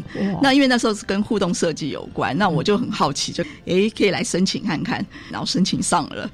[0.41, 6.29] 那因为那时候是跟互动设计有关，那我就很好奇，就诶可以来申请看看，然后申请上了。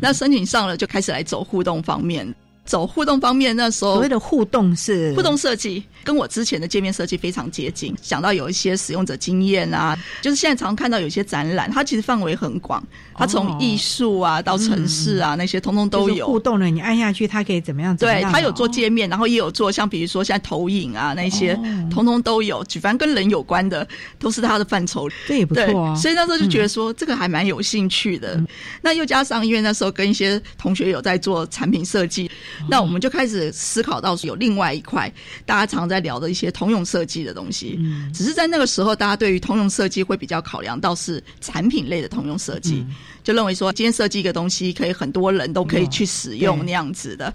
[0.00, 2.34] 那申请上了，就开始来走互动方面。
[2.66, 7.94] 走互动方面，那时候所谓的互动是互动设计，跟我之前的界面设计非常接近。
[8.02, 12.82] 想到有一些使用者经验啊，就是现在常看到有些展览，它其实范围很广，
[13.14, 16.66] 它从艺术啊到城市啊那些，通通都有互动了。
[16.66, 17.96] 你按下去，它可以怎么样？
[17.96, 21.54] 对，它有做界面，然后也有做像比如说现在投影啊那些，
[21.90, 22.64] 通通都有。
[22.82, 23.86] 反正跟人有关的，
[24.18, 25.08] 都是它的范畴。
[25.26, 25.94] 这也不错啊。
[25.94, 28.42] 所以那时候就觉得说，这个还蛮有兴趣的。
[28.82, 32.30] 那又加上因为那时候跟一些同学有在做产品设计。
[32.68, 35.12] 那我们就开始思考到有另外一块
[35.44, 37.78] 大家常在聊的一些通用设计的东西，
[38.12, 42.84] 只是在那个时候，大家对于通用设计会比较考量到是产品类的通用设计。
[43.22, 47.34] 就认为说，今天设计一个东西，可以很多人都可以去使用那样子的。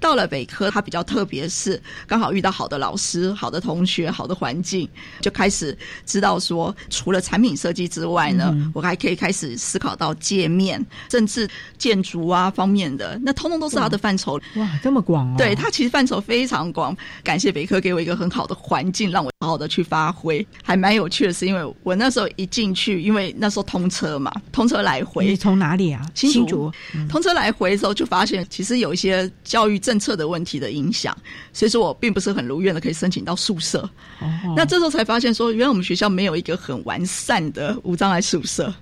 [0.00, 4.88] 到了北科，它比较特别，是刚好遇到好的老师、好的同学、好的环境，
[5.20, 11.48] 就开始知道说，除了产品设计之外呢，我还可以开始思考到界面、甚至
[11.78, 14.40] 建筑啊方面的，那通通都是它的范畴。
[14.58, 15.34] 哇，这么广哦！
[15.38, 16.96] 对，它其实范畴非常广。
[17.22, 20.44] 感谢北科给我一个很好的环境，让我好好的去发挥。
[20.62, 25.26] 还蛮有趣的是，因为我那时候一进去，因为那时候通车嘛，通车来回。
[25.26, 26.04] 你从哪里啊？
[26.14, 26.72] 新竹。
[27.08, 31.16] 通车来回的时候，就发现其实有一些教育政策的问题的影响，
[31.52, 33.88] 所以说我并不是很如愿的可以申请到宿舍。
[34.20, 34.54] 哦。
[34.56, 38.72] 那这时候才发现说，原来我们学校没有一个很完善的无障碍宿舍。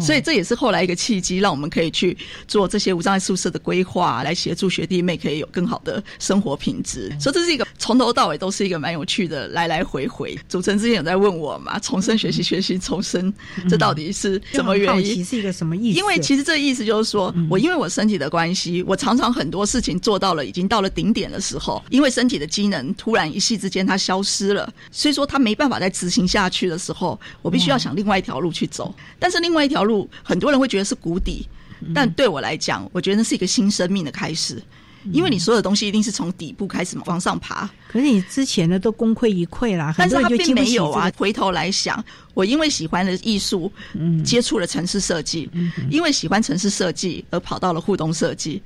[0.00, 7.10] 所以这也是后来一个契机，让我们可以去做这些无障碍宿舍的规划，来协助学弟妹可以有更好的生活品质。
[7.20, 10.38] 所以这是一个从头到尾都是一个蛮有趣的来来回回。
[10.48, 13.32] 主持人之前有在问我嘛，重生学习学习重生，
[13.68, 15.24] 这到底是什么原因？
[15.24, 15.98] 是一个什么意思？
[15.98, 28.94] 因为其实这意思就是说，我因为我身体的关系，我常常很多事情做到了，已经到了顶点的时候，因为身体的机能突然一夕之间它消失了，所以说它没办法再执行下去的时候，我必须要想另外一条路去走。
[29.18, 31.46] 但是另外一条路，很多人会觉得是谷底，
[31.94, 34.62] 但对我来讲，我觉得那是一个新生命的开始。
[35.10, 37.68] 因为你所有的东西一定是从底部开始往上爬。
[37.88, 41.10] 可是你之前呢都功亏一篑啦，但是他并没有啊。
[41.16, 42.02] 回头来想，
[42.34, 45.50] 我因为喜欢的艺术，嗯接触了城市设计，
[45.90, 48.62] 因为喜欢城市设计而跑到了互动设计。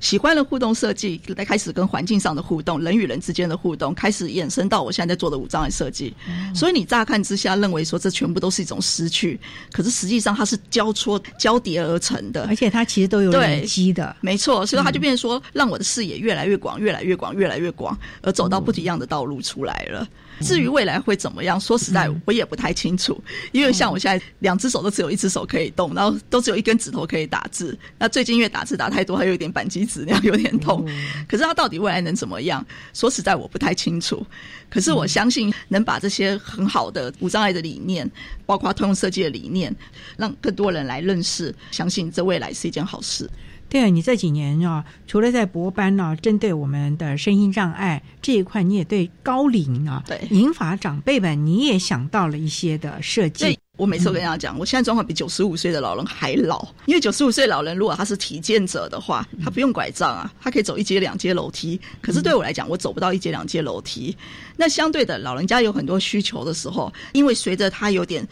[0.00, 6.12] 喜欢了互动设计，来开始跟环境上的互动，人与人之间的互动，开始衍生到我现在在做的无障碍设计。
[6.54, 9.38] 所以你乍看之下认为说这全部都是一种失去，
[9.70, 14.64] 可是实际上它是交错交叠而成的，而且它其实都有累积的，没错。
[14.64, 20.08] 所以它就变成说，让我的视野越来越广，越来越广，越来越广，而走到不一样的道路出来了。
[20.40, 23.22] 至于未来会怎么样，说实在我也不太清楚，
[23.52, 27.78] 因为像我现在两只手都只有一只手可以动，然后都只有一根指头可以打字。
[27.98, 30.86] 那最近因为打字打太多，还有一点扳机指那样有点痛。
[31.28, 32.64] 可是它到底未来能怎么样？
[32.94, 34.26] 说实在我不太清楚。
[34.68, 38.08] 可是我相信能把这些很好的无障碍的理念，
[38.46, 39.74] 包括通用设计的理念，
[40.16, 43.28] 让更多人来认识，相信这未来是一件好事。
[43.70, 53.56] 对啊，你这几年啊，除了在博班呢，针对我们的身心障碍这一块，你也对高龄啊，对银发长辈们，你也想到了一些的设计。
[53.76, 61.80] 我每次都跟大家讲，我现在状况比九十五岁的老人还老，因为九十五岁老人如果他是体健者的话，他不用拐杖啊，他可以走一阶两阶楼梯。
[62.02, 64.14] 可是对我来讲，我走不到一阶两阶楼梯。
[64.56, 68.26] 那相对的，老人家有很多需求的时候，因为随着他有点。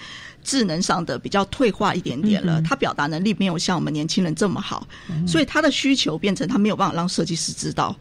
[0.48, 4.88] 智能上的比较退化一点点了，他表达能力没有像我们年轻人这么好，
[5.26, 7.94] 所以他的需求变成他没有办法让设计师知道。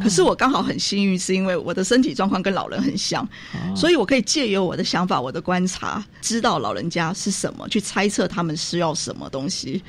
[0.00, 3.28] 可是我刚好很幸运，是因为我的身体状况跟老人很像，
[3.76, 9.82] 所以我可以借由我的想法、我的观察，知道老人家是什么，去猜测他们需要什么东西。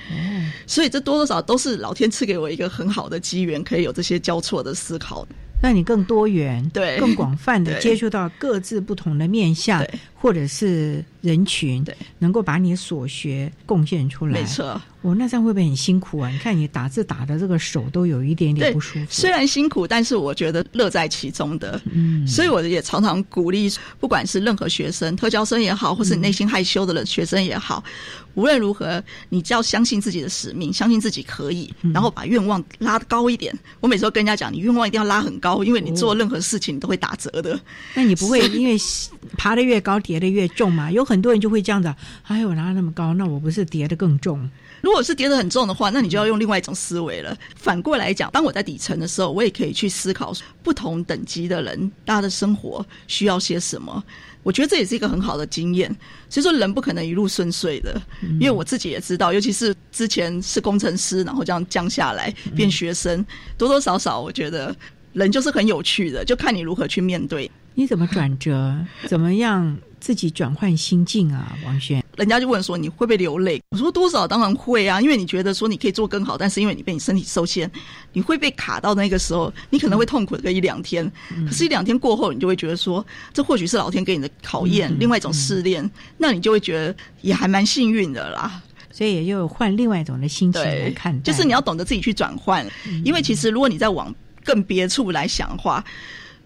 [0.67, 5.25] 所以这多多少都是老天赐给我一个很好的机缘，可以有这些交错的思考。
[5.61, 6.99] 让你更多元、对。
[6.99, 9.81] 更广泛的接触到各自不同的面向，
[10.23, 14.39] 或者是人群，对，能够把你所学贡献出来。
[14.39, 16.29] 没错，我那这样会不会很辛苦啊？
[16.29, 19.05] 你看你打字打的这个手都有一点点不舒服。
[19.09, 21.81] 虽然辛苦，但是我觉得乐在其中的。
[21.91, 23.69] 嗯，所以我也常常鼓励，
[23.99, 27.83] 不管是任何学生，特教生也好，或是你内心害羞的人学生也好，
[28.33, 33.53] 无论如何，你只要相信自己的使命，相信自己可以，然后把愿望拉高一点。
[33.81, 37.59] 我每次都跟人家讲，你愿望一定要拉很高，因为你做任何事情你都会打折的。
[37.93, 38.77] 那你不会因为
[39.37, 40.91] 爬得越高，叠得越重嘛？
[40.91, 41.91] 有很多人就会这样子，
[42.25, 44.47] 哎，我拿那么高，那我不是叠得更重？
[44.81, 47.35] 如果是叠得很重的话，那你就要用另外一种思维了。
[47.55, 54.03] 反过来讲，当我在底层的时候，我也可以去思考不同等级的人，大家的生活需要些什么。
[54.43, 55.89] 我觉得这也是一个很好的经验。
[56.29, 57.99] 所以说，人不可能一路顺遂的，
[58.39, 63.25] 因为我自己也知道，尤其是之前是工程师，然后这样降下来变学生，
[63.57, 64.75] 多多少少，我觉得
[65.13, 67.49] 人就是很有趣的，就看你如何去面对。
[67.75, 68.77] 你怎么转折？
[69.07, 72.03] 怎么样自己转换心境啊，王轩？
[72.17, 73.61] 人家就问说你会不会流泪？
[73.69, 77.71] 我说多少当然会啊，因为你觉得说你可以做更好，但是因为你被你身体受限，
[78.11, 81.09] 你会被卡到那个时候，你可能会痛苦个一两天。
[81.47, 88.61] 可是，一两天过后，你就会觉得说，这或许是老天给你的考验，另外一种试炼，那你就会觉得也还蛮幸运的啦。
[88.91, 92.69] 所以，也就换另外一种的心情来看，就是你要懂得自己去转换。
[93.05, 95.81] 因为其实，如果你在往更别处来想的话，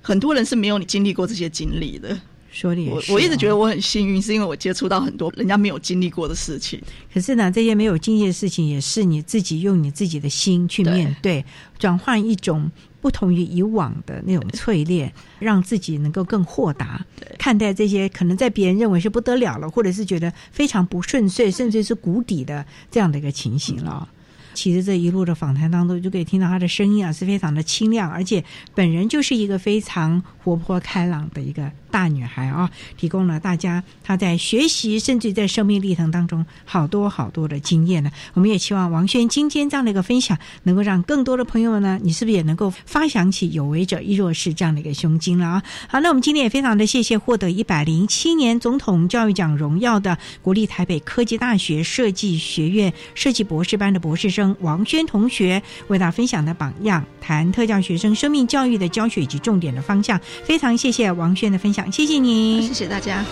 [0.04, 2.16] 很多人是没有你经历过这些经历的。
[2.60, 6.82] 说的也是，我一直觉得我很幸运，是因为我接触到很多人家没有经历过的事情。
[7.14, 11.46] 可是呢，这些没有经历的事情，也是你自己用你自己的心去面对，
[11.78, 17.06] 转换一种不同于以往的那种淬炼，让自己能够更豁达
[17.38, 24.10] 看待这些可能在别人认为是不得了了，或者是觉得非常不顺遂，甚至是谷底的这样的一个情形了。
[24.58, 28.44] 其实这一路的访谈当中，就可以听到他的声音啊，是非常的清亮，而且
[28.74, 31.72] 本人就是一个非常活泼开朗的一个。
[31.90, 38.12] 大女孩啊，提供了大家她在学习甚至在生命历程当中好多好多的经验呢。
[38.34, 45.64] 我们也希望王轩今天这样的一个分享，能够让更多的朋友们呢，你是不是也能够发想起有为者亦若是这样的一个胸襟了啊？
[45.88, 60.20] 好，那我们今天也非常的谢谢获得一百零七年总统教育奖荣耀的国立台北科技大学设计学院设计博士班的博士生王轩同学，为大家分享的榜样，谈特教学生生命教育的教学以及重点的方向。
[60.44, 61.92] 非常谢谢王轩的分享。
[61.92, 63.24] 谢谢您，谢谢大家。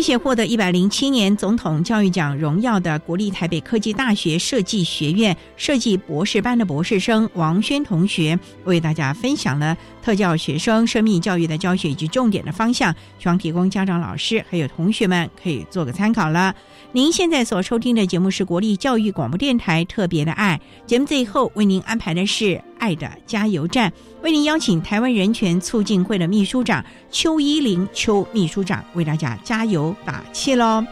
[0.00, 16.54] 谢谢获得一百零七年总统教育奖荣耀的国立台北科技大学设计学院设计博士班的博士生王轩同学，为大家分享了特教学生生命教育的教学以及重点的方向，希望提供家长、老师还有同学们可以做个参考了。
[16.92, 30.84] 您现在所收听的节目是国立教育广播电台特别的爱节目，最后为您安排的是爱的加油站，为您邀请台湾人权促进会的秘书长邱依玲邱秘书长为大家加油打气喽。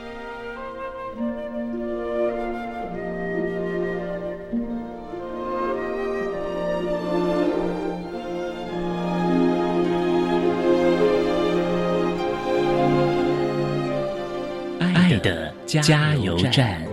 [14.79, 16.88] 爱的加油站。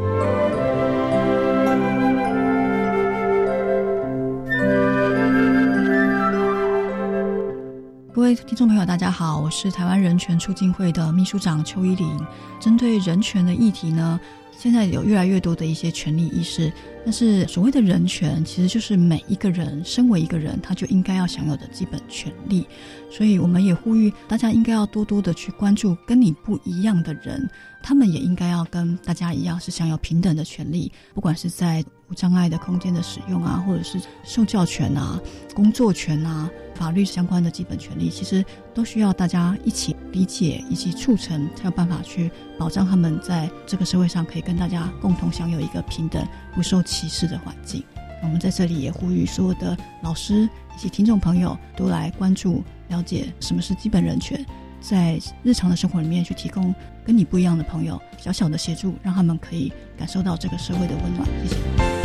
[8.15, 12.17] 各位听众朋友，大家好，我是台湾人权促进会的秘书长邱依玲。
[12.61, 14.17] 针对人权的议题呢，
[14.57, 16.71] 现在有越来越多的一些权利意识。
[17.03, 22.65] 但是所谓的人权，其实就是每一个人身为一个人，他就应该要享有的基本权利。
[23.11, 27.45] 所以我们也呼吁大家应该要多多的去关注跟你不一样的人。
[27.83, 35.19] 他们也应该要跟大家一样，是享有平等的权利，不管是在无障碍的空间的使用啊，或者是受教权啊、
[35.55, 38.43] 工作权啊、法律相关的基本权利，其实
[38.73, 47.83] 都需要大家一起理解以及促成，才有办法去保障他们在这个社会上可以跟大家共同享有一个平等、不受歧视的环境。
[48.23, 54.43] 我们在这里也呼吁所有的老师以及听众朋友都来关注、了解什么是基本人权。
[54.79, 56.73] 在日常的生活里面去提供
[57.05, 61.25] 跟你不一样的朋友小小的协助，让他们可以感受到这个社会的温暖。
[61.47, 62.04] 谢谢。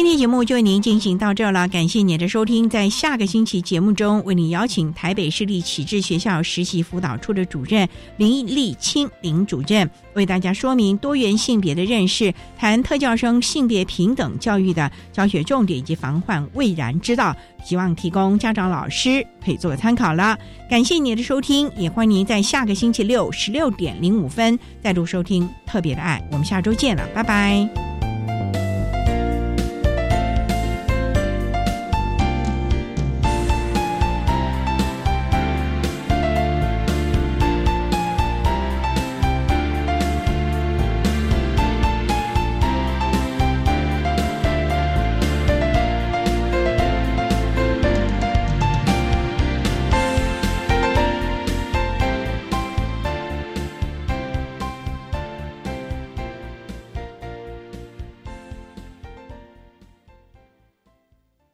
[0.00, 2.70] 今天节目就为您进行到这了，感谢您的收听。
[2.70, 7.86] 在下个星期节目中，为您邀请台北市立启智学校实习辅导处的主任
[8.16, 20.34] 林立清林主任，为大家说明多元性别的认识，谈特教生性别平等教育的教学重点以及防患未然之道，希望提供家长老师可以做个参考了。
[20.70, 26.26] 感谢您的收听，也欢迎您在下个星期六十六点零五分再度收听特别的爱。
[26.32, 27.99] 我们下周见了，拜拜。